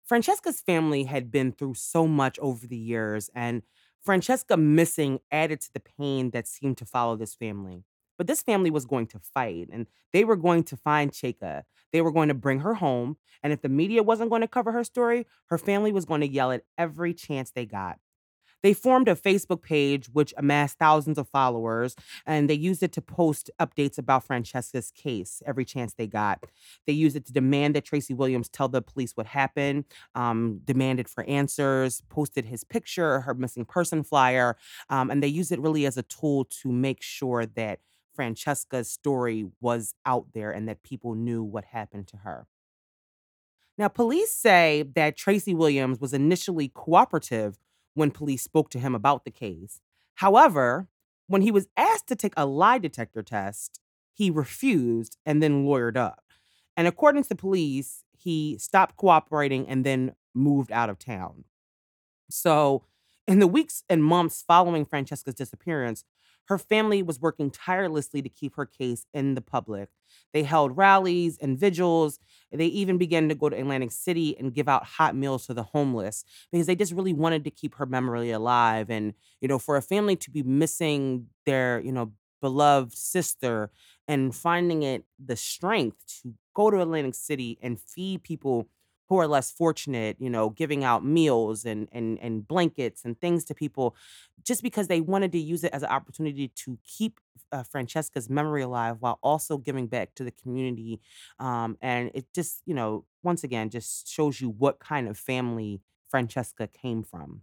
Franchesca's 0.09 0.61
family 0.61 1.03
had 1.03 1.31
been 1.31 1.51
through 1.51 1.73
so 1.75 2.07
much 2.07 2.39
over 2.39 2.65
the 2.65 2.77
years, 2.77 3.29
and 3.35 3.61
Franchesca 4.05 4.57
missing 4.57 5.19
added 5.31 5.59
to 5.61 5.73
the 5.73 5.81
pain 5.81 6.31
that 6.31 6.47
seemed 6.47 6.77
to 6.77 6.85
follow 6.85 7.15
this 7.17 7.35
family. 7.35 7.83
But 8.17 8.27
this 8.27 8.41
family 8.41 8.71
was 8.71 8.85
going 8.85 9.07
to 9.07 9.19
fight, 9.19 9.69
and 9.71 9.87
they 10.13 10.23
were 10.23 10.35
going 10.35 10.63
to 10.65 10.77
find 10.77 11.11
Chika. 11.11 11.63
They 11.93 12.01
were 12.01 12.11
going 12.11 12.27
to 12.29 12.33
bring 12.33 12.59
her 12.61 12.75
home, 12.75 13.17
and 13.43 13.53
if 13.53 13.61
the 13.61 13.69
media 13.69 14.03
wasn't 14.03 14.29
going 14.29 14.41
to 14.41 14.47
cover 14.47 14.71
her 14.71 14.83
story, 14.83 15.25
her 15.47 15.57
family 15.57 15.91
was 15.91 16.05
going 16.05 16.21
to 16.21 16.27
yell 16.27 16.51
at 16.51 16.63
every 16.77 17.13
chance 17.13 17.51
they 17.51 17.65
got. 17.65 17.99
They 18.63 18.73
formed 18.73 19.07
a 19.07 19.15
Facebook 19.15 19.61
page 19.61 20.07
which 20.11 20.33
amassed 20.35 20.77
thousands 20.79 21.17
of 21.17 21.29
followers, 21.29 21.95
and 22.25 22.49
they 22.49 22.55
used 22.55 22.81
it 22.81 22.91
to 22.93 23.01
post 23.01 23.51
updates 23.59 23.97
about 23.97 24.27
Franchesca's 24.27 24.91
case 24.91 25.41
every 25.45 25.63
chance 25.63 25.93
they 25.93 26.07
got. 26.07 26.43
They 26.85 26.93
used 26.93 27.15
it 27.15 27.25
to 27.27 27.33
demand 27.33 27.75
that 27.75 27.85
Tracy 27.85 28.13
Williams 28.13 28.49
tell 28.49 28.67
the 28.67 28.81
police 28.81 29.15
what 29.15 29.27
happened, 29.27 29.85
um, 30.15 30.59
demanded 30.65 31.07
for 31.07 31.23
answers, 31.25 32.01
posted 32.09 32.45
his 32.45 32.63
picture, 32.63 33.21
her 33.21 33.33
missing 33.33 33.65
person 33.65 34.03
flyer, 34.03 34.57
um, 34.89 35.11
and 35.11 35.21
they 35.21 35.27
used 35.27 35.51
it 35.51 35.61
really 35.61 35.85
as 35.85 35.97
a 35.97 36.03
tool 36.03 36.45
to 36.45 36.71
make 36.71 37.01
sure 37.01 37.45
that 37.45 37.79
Franchesca's 38.17 38.91
story 38.91 39.45
was 39.61 39.93
out 40.05 40.25
there 40.33 40.51
and 40.51 40.67
that 40.67 40.81
people 40.81 41.13
knew 41.13 41.43
what 41.43 41.65
happened 41.65 42.07
to 42.07 42.17
her. 42.17 42.47
Now, 43.77 43.87
police 43.87 44.33
say 44.33 44.83
that 44.95 45.15
Tracy 45.15 45.53
Williams 45.53 46.01
was 46.01 46.13
initially 46.13 46.71
cooperative 46.73 47.59
when 47.93 48.09
police 48.09 48.41
spoke 48.41 48.71
to 48.71 48.79
him 48.79 48.95
about 48.95 49.23
the 49.23 49.31
case. 49.31 49.79
However, 50.15 50.87
when 51.27 51.43
he 51.43 51.51
was 51.51 51.67
asked 51.77 52.07
to 52.07 52.15
take 52.15 52.33
a 52.35 52.47
lie 52.47 52.79
detector 52.79 53.21
test, 53.21 53.79
he 54.13 54.31
refused 54.31 55.17
and 55.27 55.43
then 55.43 55.63
lawyered 55.63 55.95
up. 55.95 56.23
And 56.75 56.87
according 56.87 57.23
to 57.25 57.35
police, 57.35 58.03
he 58.17 58.57
stopped 58.57 58.97
cooperating 58.97 59.67
and 59.67 59.85
then 59.85 60.15
moved 60.33 60.71
out 60.71 60.89
of 60.89 60.97
town. 60.97 61.43
So, 62.31 62.83
in 63.27 63.39
the 63.39 63.47
weeks 63.47 63.83
and 63.89 64.03
months 64.03 64.43
following 64.47 64.85
Franchesca's 64.85 65.35
disappearance, 65.35 66.03
her 66.47 66.57
family 66.57 67.03
was 67.03 67.19
working 67.19 67.51
tirelessly 67.51 68.21
to 68.21 68.29
keep 68.29 68.55
her 68.55 68.65
case 68.65 69.05
in 69.13 69.35
the 69.35 69.41
public. 69.41 69.89
They 70.33 70.43
held 70.43 70.77
rallies 70.77 71.37
and 71.39 71.57
vigils. 71.57 72.19
They 72.51 72.67
even 72.67 72.97
began 72.97 73.27
to 73.29 73.35
go 73.35 73.49
to 73.49 73.57
Atlantic 73.57 73.91
City 73.91 74.37
and 74.37 74.53
give 74.53 74.69
out 74.69 74.85
hot 74.85 75.15
meals 75.15 75.47
to 75.47 75.53
the 75.53 75.63
homeless 75.63 76.23
because 76.51 76.67
they 76.67 76.75
just 76.75 76.93
really 76.93 77.13
wanted 77.13 77.43
to 77.43 77.51
keep 77.51 77.75
her 77.75 77.85
memory 77.85 78.31
alive. 78.31 78.89
And, 78.89 79.13
you 79.41 79.47
know, 79.47 79.59
for 79.59 79.75
a 79.75 79.81
family 79.81 80.15
to 80.17 80.31
be 80.31 80.43
missing 80.43 81.27
their, 81.45 81.79
you 81.79 81.91
know, 81.91 82.13
beloved 82.41 82.95
sister 82.95 83.71
and 84.07 84.33
finding 84.33 84.83
it 84.83 85.03
the 85.23 85.35
strength 85.35 86.21
to 86.21 86.33
go 86.53 86.71
to 86.71 86.81
Atlantic 86.81 87.15
City 87.15 87.57
and 87.61 87.79
feed 87.79 88.23
people 88.23 88.69
who 89.09 89.17
are 89.17 89.27
less 89.27 89.51
fortunate, 89.51 90.17
you 90.19 90.29
know, 90.29 90.49
giving 90.49 90.83
out 90.83 91.05
meals 91.05 91.65
and 91.65 91.87
and 91.91 92.19
and 92.19 92.47
blankets 92.47 93.05
and 93.05 93.19
things 93.19 93.45
to 93.45 93.55
people 93.55 93.95
just 94.43 94.63
because 94.63 94.87
they 94.87 95.01
wanted 95.01 95.31
to 95.31 95.39
use 95.39 95.63
it 95.63 95.73
as 95.73 95.83
an 95.83 95.89
opportunity 95.89 96.49
to 96.49 96.77
keep 96.85 97.19
uh, 97.51 97.63
Franchesca's 97.63 98.29
memory 98.29 98.61
alive 98.61 98.97
while 98.99 99.19
also 99.23 99.57
giving 99.57 99.87
back 99.87 100.13
to 100.15 100.23
the 100.23 100.31
community. 100.31 100.99
Um, 101.39 101.77
and 101.81 102.11
it 102.13 102.25
just, 102.33 102.61
you 102.65 102.73
know, 102.73 103.05
once 103.23 103.43
again, 103.43 103.69
just 103.69 104.07
shows 104.07 104.41
you 104.41 104.49
what 104.49 104.79
kind 104.79 105.07
of 105.07 105.17
family 105.17 105.81
Franchesca 106.13 106.71
came 106.71 107.03
from. 107.03 107.41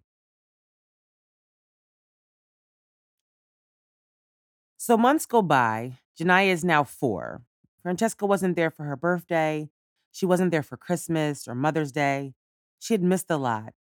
So 4.77 4.97
months 4.97 5.27
go 5.27 5.43
by. 5.43 5.99
Janiyah 6.19 6.49
is 6.53 6.65
now 6.65 6.85
four. 6.85 7.43
Franchesca 7.85 8.27
wasn't 8.27 8.57
there 8.57 8.71
for 8.71 8.85
her 8.85 8.97
birthday. 8.97 9.69
She 10.15 10.27
wasn't 10.27 10.53
there 10.53 10.63
for 10.63 10.77
Christmas 10.77 11.49
or 11.49 11.57
Mother's 11.57 11.91
Day. 11.91 12.35
She 12.79 12.95
had 12.95 13.03
missed 13.03 13.29
a 13.31 13.37
lot. 13.37 13.73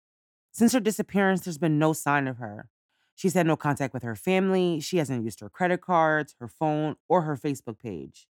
Since 0.51 0.73
her 0.73 0.81
disappearance, 0.81 1.43
there's 1.43 1.59
been 1.59 1.79
no 1.79 1.93
sign 1.93 2.27
of 2.27 2.39
her. 2.39 2.69
She's 3.15 3.35
had 3.35 3.47
no 3.47 3.55
contact 3.55 3.95
with 3.95 4.03
her 4.03 4.17
family. 4.17 4.81
She 4.81 4.97
hasn't 4.97 5.23
used 5.23 5.39
her 5.39 5.49
credit 5.49 5.81
cards, 5.81 6.35
her 6.41 6.49
phone, 6.49 6.97
or 7.09 7.23
her 7.23 7.37
Facebook 7.37 7.79
page. 7.79 8.27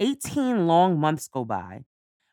18 0.00 0.66
long 0.66 0.98
months 0.98 1.28
go 1.28 1.44
by. 1.44 1.84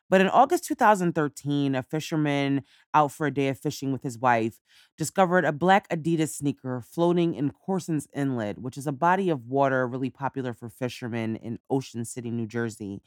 But 0.08 0.22
in 0.22 0.28
August 0.28 0.64
2013, 0.64 1.74
a 1.74 1.82
fisherman 1.82 2.62
out 2.94 3.12
for 3.12 3.26
a 3.26 3.34
day 3.34 3.48
of 3.48 3.58
fishing 3.58 3.92
with 3.92 4.02
his 4.02 4.18
wife 4.18 4.60
discovered 4.96 5.44
a 5.44 5.52
black 5.52 5.88
Adidas 5.90 6.30
sneaker 6.30 6.80
floating 6.80 7.34
in 7.34 7.50
Corson's 7.50 8.08
Inlet, 8.14 8.58
which 8.58 8.78
is 8.78 8.86
a 8.86 8.92
body 8.92 9.28
of 9.28 9.46
water 9.46 9.86
really 9.86 10.10
popular 10.10 10.54
for 10.54 10.70
fishermen 10.70 11.36
in 11.36 11.58
Ocean 11.68 12.06
City, 12.06 12.30
New 12.30 12.46
Jersey. 12.46 13.02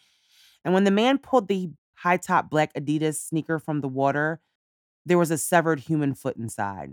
And 0.68 0.74
when 0.74 0.84
the 0.84 0.92
man 0.92 1.18
pulled 1.18 1.48
the 1.48 1.70
high 1.96 2.18
top 2.18 2.50
black 2.50 2.74
Adidas 2.74 3.16
sneaker 3.16 3.58
from 3.58 3.80
the 3.80 3.88
water, 3.88 4.42
there 5.06 5.18
was 5.18 5.32
a 5.32 5.38
severed 5.38 5.80
human 5.80 6.14
foot 6.14 6.36
inside. 6.36 6.92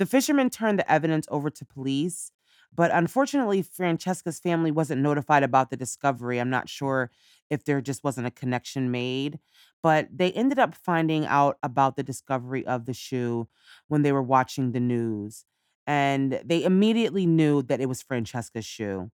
The 0.00 0.06
fisherman 0.06 0.50
turned 0.50 0.80
the 0.80 0.90
evidence 0.90 1.28
over 1.30 1.50
to 1.50 1.64
police, 1.64 2.32
but 2.74 2.90
unfortunately, 2.92 3.62
Franchesca's 3.62 4.40
family 4.40 4.72
wasn't 4.72 5.02
notified 5.02 5.44
about 5.44 5.70
the 5.70 5.76
discovery. 5.76 6.40
I'm 6.40 6.50
not 6.50 6.68
sure 6.68 7.12
if 7.48 7.64
there 7.64 7.80
just 7.80 8.02
wasn't 8.02 8.26
a 8.26 8.32
connection 8.32 8.90
made, 8.90 9.38
but 9.80 10.08
they 10.12 10.32
ended 10.32 10.58
up 10.58 10.74
finding 10.74 11.24
out 11.26 11.58
about 11.62 11.94
the 11.94 12.02
discovery 12.02 12.66
of 12.66 12.86
the 12.86 12.92
shoe 12.92 13.46
when 13.86 14.02
they 14.02 14.10
were 14.10 14.20
watching 14.20 14.72
the 14.72 14.80
news. 14.80 15.44
And 15.86 16.40
they 16.44 16.64
immediately 16.64 17.24
knew 17.24 17.62
that 17.62 17.80
it 17.80 17.86
was 17.86 18.02
Franchesca's 18.02 18.66
shoe. 18.66 19.12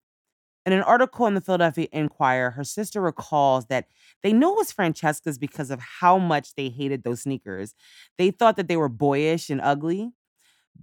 In 0.68 0.74
an 0.74 0.82
article 0.82 1.26
in 1.28 1.34
the 1.34 1.40
Philadelphia 1.40 1.88
Inquirer, 1.94 2.52
her 2.52 2.66
sister 2.66 3.00
recalls 3.00 3.68
that 3.68 3.88
they 4.22 4.34
knew 4.34 4.52
it 4.52 4.58
was 4.58 4.72
Franchesca's 4.74 5.38
because 5.38 5.72
of 5.72 5.80
how 5.80 6.18
much 6.18 6.56
they 6.56 6.68
hated 6.68 7.04
those 7.04 7.22
sneakers. 7.22 7.74
They 8.18 8.32
thought 8.32 8.58
that 8.58 8.68
they 8.68 8.76
were 8.76 8.90
boyish 8.90 9.50
and 9.50 9.62
ugly. 9.62 10.12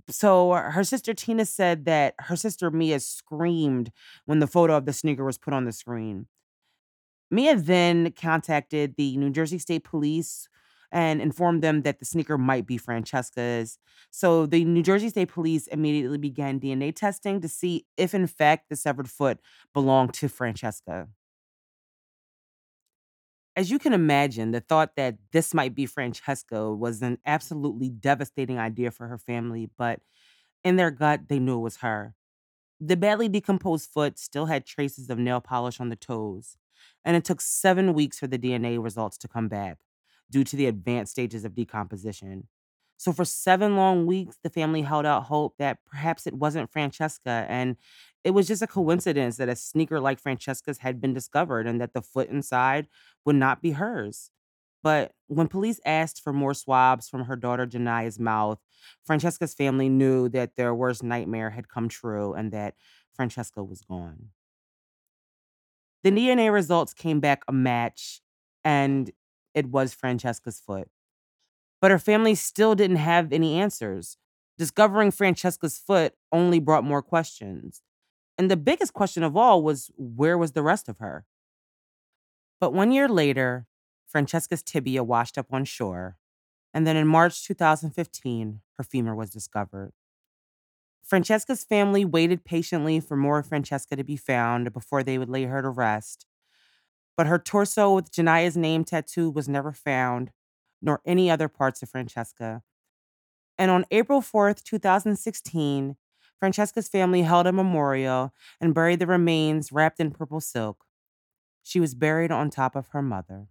So 0.09 0.53
her 0.53 0.85
sister 0.85 1.13
Tina 1.13 1.45
said 1.45 1.85
that 1.85 2.15
her 2.19 2.35
sister 2.35 2.71
Mia 2.71 2.99
screamed 2.99 3.93
when 4.25 4.39
the 4.39 4.47
photo 4.47 4.75
of 4.75 4.87
the 4.87 4.95
sneaker 4.95 5.23
was 5.23 5.37
put 5.37 5.53
on 5.53 5.67
the 5.67 5.73
screen. 5.73 6.29
Mia 7.31 7.55
then 7.55 8.11
contacted 8.13 8.95
the 8.97 9.19
New 9.19 9.29
Jersey 9.29 9.59
State 9.59 9.85
Police 9.85 10.49
and 10.95 11.21
informed 11.21 11.61
them 11.61 11.83
that 11.83 11.99
the 11.99 12.05
sneaker 12.05 12.39
might 12.39 12.67
be 12.67 12.79
Franchesca's. 12.79 13.79
So 14.13 14.47
the 14.47 14.65
New 14.65 14.83
Jersey 14.83 15.09
State 15.09 15.29
Police 15.29 15.67
immediately 15.67 16.19
began 16.19 16.61
DNA 16.61 16.95
testing 16.95 17.41
to 17.41 17.49
see 17.49 17.85
if, 17.97 18.15
in 18.15 18.29
fact, 18.29 18.69
the 18.71 18.77
severed 18.77 19.11
foot 19.11 19.41
belonged 19.75 20.15
to 20.15 20.29
Franchesca. 20.29 21.09
As 23.57 23.71
you 23.71 23.79
can 23.79 23.93
imagine, 23.93 24.53
the 24.53 24.61
thought 24.61 24.97
that 24.97 25.17
this 25.33 25.53
might 25.53 25.75
be 25.75 25.87
Franchesca 25.87 26.77
was 26.77 27.03
an 27.03 27.19
absolutely 27.27 27.89
devastating 27.89 28.59
idea 28.59 28.91
for 28.91 29.09
her 29.09 29.19
family, 29.19 29.71
but 29.77 30.01
in 30.65 30.77
their 30.77 30.91
gut, 30.93 31.29
they 31.29 31.41
knew 31.41 31.59
it 31.59 31.63
was 31.63 31.79
her. 31.79 32.15
The 32.81 32.97
badly 32.97 33.29
decomposed 33.29 33.91
foot 33.91 34.19
still 34.19 34.47
had 34.47 34.67
traces 34.67 35.11
of 35.11 35.19
nail 35.19 35.41
polish 35.41 35.81
on 35.81 35.89
the 35.91 35.97
toes, 35.97 36.57
and 37.05 37.17
it 37.17 37.25
took 37.25 37.41
seven 37.41 37.95
weeks 37.95 38.19
for 38.19 38.27
the 38.27 38.39
DNA 38.39 38.83
results 38.83 39.19
to 39.19 39.29
come 39.29 39.49
back 39.49 39.79
due 40.31 40.45
to 40.45 40.57
the 40.57 40.67
advanced 40.67 41.13
stages 41.13 41.45
of 41.45 41.55
decomposition. 41.55 42.49
So, 42.97 43.13
for 43.13 43.25
seven 43.25 43.77
long 43.77 44.07
weeks, 44.07 44.39
the 44.43 44.51
family 44.51 44.83
held 44.83 45.05
out 45.05 45.25
hope 45.25 45.57
that 45.59 45.79
perhaps 45.87 46.27
it 46.27 46.35
wasn't 46.35 46.71
Franchesca 46.73 47.47
and 47.49 47.77
it 48.23 48.31
was 48.31 48.47
just 48.47 48.63
a 48.63 48.67
coincidence 48.67 49.37
that 49.37 49.49
a 49.49 49.57
sneaker 49.57 50.01
like 50.01 50.23
Franchesca's 50.23 50.79
had 50.79 51.01
been 51.01 51.13
discovered 51.13 51.67
and 51.67 51.81
that 51.81 51.93
the 51.93 52.01
foot 52.01 52.31
inside 52.31 52.89
would 53.27 53.37
not 53.37 53.61
be 53.61 53.73
hers. 53.73 54.31
But 54.83 55.13
when 55.29 55.49
police 55.49 55.81
asked 55.85 56.23
for 56.23 56.33
more 56.33 56.55
swabs 56.55 57.09
from 57.09 57.25
her 57.25 57.37
daughter 57.37 57.67
Janiyah's 57.67 58.19
mouth, 58.19 58.61
Franchesca's 59.09 59.55
family 59.55 59.89
knew 59.89 60.29
that 60.31 60.57
their 60.57 60.75
worst 60.75 61.03
nightmare 61.03 61.51
had 61.51 61.69
come 61.69 61.89
true 61.89 62.35
and 62.35 62.53
that 62.53 62.75
Franchesca 63.19 63.67
was 63.67 63.81
gone. 63.81 64.29
The 66.03 66.11
DNA 66.11 66.53
results 66.53 66.93
came 66.93 67.21
back 67.21 67.45
a 67.49 67.53
match, 67.53 68.21
and 68.63 69.11
it 69.55 69.67
was 69.67 69.95
Franchesca's 69.95 70.61
foot. 70.61 70.89
But 71.81 71.91
her 71.91 71.99
family 71.99 72.35
still 72.35 72.75
didn't 72.75 72.97
have 72.97 73.33
any 73.33 73.59
answers. 73.59 74.17
Discovering 74.57 75.11
Franchesca's 75.11 75.79
foot 75.79 76.15
only 76.33 76.61
brought 76.61 76.85
more 76.85 77.03
questions. 77.03 77.83
And 78.39 78.51
the 78.51 78.57
biggest 78.57 78.93
question 78.93 79.23
of 79.23 79.37
all 79.37 79.63
was 79.63 79.91
where 79.97 80.37
was 80.37 80.53
the 80.53 80.63
rest 80.63 80.89
of 80.89 80.99
her? 80.99 81.25
But 82.61 82.73
one 82.73 82.93
year 82.93 83.09
later, 83.09 83.67
Franchesca's 84.13 84.63
tibia 84.63 85.03
washed 85.05 85.37
up 85.39 85.53
on 85.53 85.65
shore, 85.65 86.17
and 86.73 86.87
then 86.87 86.97
in 86.97 87.07
March 87.07 87.47
2015, 87.47 88.61
her 88.79 88.85
femur 88.85 89.15
was 89.15 89.31
discovered. 89.31 89.93
Franchesca's 91.05 91.65
family 91.65 92.05
waited 92.05 92.45
patiently 92.45 92.99
for 92.99 93.17
more 93.17 93.43
Franchesca 93.43 93.97
to 93.97 94.05
be 94.05 94.17
found 94.17 94.73
before 94.73 95.03
they 95.03 95.19
would 95.19 95.29
lay 95.29 95.45
her 95.45 95.61
to 95.61 95.69
rest. 95.69 96.27
But 97.17 97.27
her 97.27 97.39
torso 97.39 97.95
with 97.95 98.11
Janiyah's 98.13 98.57
name 98.57 98.85
tattooed 98.85 99.35
was 99.35 99.49
never 99.49 99.73
found, 99.73 100.33
nor 100.83 101.01
any 101.07 101.31
other 101.31 101.49
parts 101.49 101.83
of 101.83 101.91
Franchesca. 101.91 102.63
And 103.59 103.71
on 103.71 103.87
April 103.91 104.21
4th, 104.21 104.63
2016, 104.65 105.97
Franchesca's 106.41 106.89
family 106.89 107.23
held 107.23 107.47
a 107.47 107.53
memorial 107.53 108.33
and 108.61 108.75
buried 108.75 108.99
the 108.99 109.07
remains 109.07 109.73
wrapped 109.73 110.01
in 110.01 110.11
purple 110.11 110.41
silk. 110.41 110.85
She 111.63 111.81
was 111.81 111.95
buried 111.95 112.33
on 112.33 112.51
top 112.51 112.77
of 112.77 112.89
her 112.89 113.03
mother. 113.03 113.49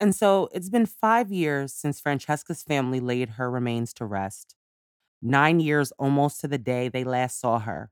And 0.00 0.14
so 0.14 0.48
it's 0.52 0.70
been 0.70 0.86
five 0.86 1.30
years 1.30 1.72
since 1.74 2.00
Franchesca's 2.00 2.62
family 2.62 3.00
laid 3.00 3.30
her 3.30 3.50
remains 3.50 3.92
to 3.94 4.06
rest. 4.06 4.56
Nine 5.22 5.60
years 5.60 5.92
almost 5.92 6.40
to 6.40 6.48
the 6.48 6.58
day 6.58 6.88
they 6.88 7.04
last 7.04 7.40
saw 7.40 7.58
her. 7.60 7.90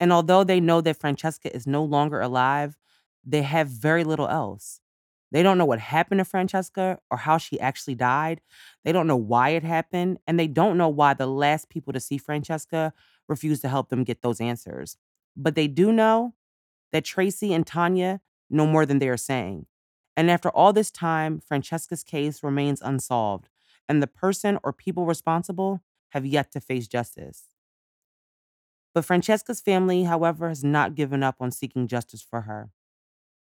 And 0.00 0.12
although 0.12 0.42
they 0.42 0.60
know 0.60 0.80
that 0.80 0.98
Franchesca 0.98 1.50
is 1.54 1.66
no 1.66 1.84
longer 1.84 2.20
alive, 2.20 2.76
they 3.24 3.42
have 3.42 3.68
very 3.68 4.02
little 4.02 4.28
else. 4.28 4.80
They 5.30 5.42
don't 5.44 5.58
know 5.58 5.66
what 5.66 5.78
happened 5.78 6.18
to 6.18 6.24
Franchesca 6.24 6.98
or 7.10 7.18
how 7.18 7.38
she 7.38 7.60
actually 7.60 7.94
died. 7.94 8.40
They 8.84 8.90
don't 8.90 9.06
know 9.06 9.16
why 9.16 9.50
it 9.50 9.62
happened. 9.62 10.18
And 10.26 10.40
they 10.40 10.48
don't 10.48 10.78
know 10.78 10.88
why 10.88 11.14
the 11.14 11.26
last 11.26 11.68
people 11.68 11.92
to 11.92 12.00
see 12.00 12.18
Franchesca 12.18 12.92
refused 13.28 13.62
to 13.62 13.68
help 13.68 13.90
them 13.90 14.02
get 14.02 14.22
those 14.22 14.40
answers. 14.40 14.96
But 15.36 15.54
they 15.54 15.68
do 15.68 15.92
know 15.92 16.34
that 16.92 17.04
Tracy 17.04 17.54
and 17.54 17.66
Tanya 17.66 18.20
know 18.48 18.66
more 18.66 18.84
than 18.84 18.98
they 18.98 19.08
are 19.08 19.16
saying. 19.16 19.66
And 20.16 20.30
after 20.30 20.50
all 20.50 20.72
this 20.72 20.90
time, 20.90 21.40
Franchesca's 21.40 22.02
case 22.02 22.42
remains 22.42 22.82
unsolved, 22.82 23.48
and 23.88 24.02
the 24.02 24.06
person 24.08 24.58
or 24.62 24.72
people 24.72 25.06
responsible 25.06 25.82
have 26.10 26.26
yet 26.26 26.50
to 26.52 26.60
face 26.60 26.88
justice. 26.88 27.49
But 28.94 29.04
Franchesca's 29.04 29.60
family, 29.60 30.04
however, 30.04 30.48
has 30.48 30.64
not 30.64 30.94
given 30.94 31.22
up 31.22 31.36
on 31.40 31.50
seeking 31.50 31.86
justice 31.86 32.22
for 32.22 32.42
her. 32.42 32.70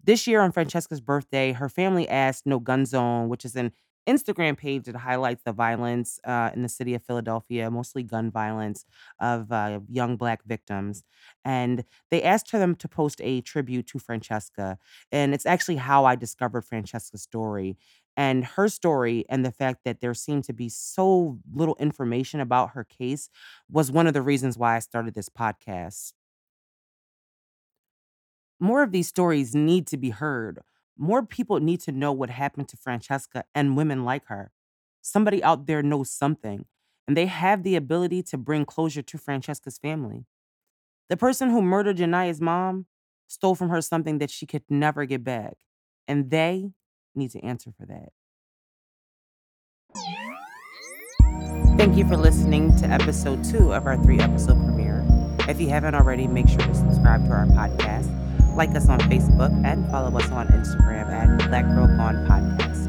This 0.04 0.28
year 0.28 0.41
on 0.41 0.52
Franchesca's 0.52 1.02
birthday, 1.02 1.52
her 1.52 1.69
family 1.69 2.08
asked 2.08 2.45
No 2.45 2.60
Gun 2.60 2.86
Zone, 2.86 3.30
which 3.30 3.45
is 3.45 3.56
an 3.56 3.71
Instagram 4.08 4.58
page 4.58 4.86
that 4.86 4.95
highlights 4.95 5.43
the 5.43 5.52
violence 5.52 6.19
uh, 6.23 6.49
in 6.56 6.63
the 6.63 6.69
city 6.69 6.95
of 6.95 7.04
Philadelphia, 7.04 7.69
mostly 7.69 8.02
gun 8.02 8.32
violence 8.32 8.86
of 9.19 9.52
uh, 9.52 9.82
young 9.88 10.17
Black 10.17 10.43
victims. 10.45 11.04
And 11.45 11.84
they 12.10 12.23
asked 12.23 12.52
them 12.52 12.75
to 12.75 12.88
post 12.88 13.21
a 13.21 13.41
tribute 13.41 13.88
to 13.88 13.99
Franchesca. 13.99 14.78
And 15.12 15.34
it's 15.34 15.45
actually 15.45 15.75
how 15.75 16.06
I 16.06 16.15
discovered 16.15 16.65
Franchesca's 16.65 17.21
story. 17.21 17.78
And 18.19 18.43
her 18.43 18.67
story 18.67 19.23
and 19.29 19.45
the 19.45 19.51
fact 19.51 19.86
that 19.86 20.01
there 20.01 20.13
seemed 20.13 20.43
to 20.43 20.53
be 20.53 20.67
so 20.67 21.39
little 21.53 21.77
information 21.79 22.41
about 22.41 22.71
her 22.71 22.84
case 22.84 23.29
was 23.71 23.93
one 23.93 24.08
of 24.08 24.13
the 24.13 24.21
reasons 24.21 24.58
why 24.58 24.75
I 24.75 24.79
started 24.79 25.13
this 25.13 25.29
podcast. 25.29 26.12
More 28.60 28.84
of 28.84 28.91
these 28.91 29.08
stories 29.08 29.55
need 29.55 29.88
to 29.88 29.95
be 29.95 30.10
heard. 30.10 30.60
More 30.97 31.25
people 31.25 31.62
need 31.62 31.79
to 31.84 31.93
know 31.93 32.12
what 32.12 32.29
happened 32.29 32.67
to 32.67 32.77
Franchesca 32.77 33.43
and 33.55 33.77
women 33.77 34.03
like 34.03 34.25
her. 34.25 34.51
Somebody 35.01 35.41
out 35.41 35.65
there 35.65 35.82
knows 35.82 36.12
something, 36.12 36.65
and 37.08 37.15
they 37.15 37.27
have 37.27 37.63
the 37.63 37.77
ability 37.77 38.21
to 38.23 38.38
bring 38.38 38.65
closure 38.65 39.01
to 39.01 39.17
Franchesca's 39.17 39.77
family. 39.77 40.25
The 41.08 41.15
person 41.15 41.51
who 41.51 41.62
murdered 41.62 41.99
Janiyah's 41.99 42.41
mom 42.41 42.88
stole 43.27 43.55
from 43.55 43.69
her 43.69 43.82
something 43.82 44.17
that 44.17 44.29
she 44.29 44.45
could 44.45 44.63
never 44.69 45.05
get 45.05 45.23
back, 45.23 45.55
and 46.05 46.32
they 46.32 46.73
need 47.19 47.32
to 47.32 47.43
answer 47.43 47.71
for 47.77 47.86
that. 47.86 48.10
Thank 51.77 51.95
you 51.97 52.08
for 52.08 52.17
listening 52.17 52.75
to 52.77 52.88
episode 52.88 53.43
two 53.43 53.73
of 53.73 53.86
our 53.86 54.01
three 54.03 54.19
episode 54.19 54.58
premiere. 54.65 55.05
If 55.47 55.62
you 55.62 55.69
haven't 55.69 55.95
already, 55.95 56.27
make 56.27 56.47
sure 56.47 56.58
to 56.60 56.75
subscribe 56.75 57.25
to 57.25 57.32
our 57.32 57.45
podcast 57.45 58.15
like 58.55 58.75
us 58.75 58.89
on 58.89 58.99
Facebook 59.01 59.51
and 59.65 59.89
follow 59.89 60.17
us 60.17 60.29
on 60.32 60.47
Instagram 60.47 61.10
at 61.12 61.47
Black 61.47 61.65
Girl 61.69 61.88
Gone 61.88 62.25
Podcast. 62.27 62.88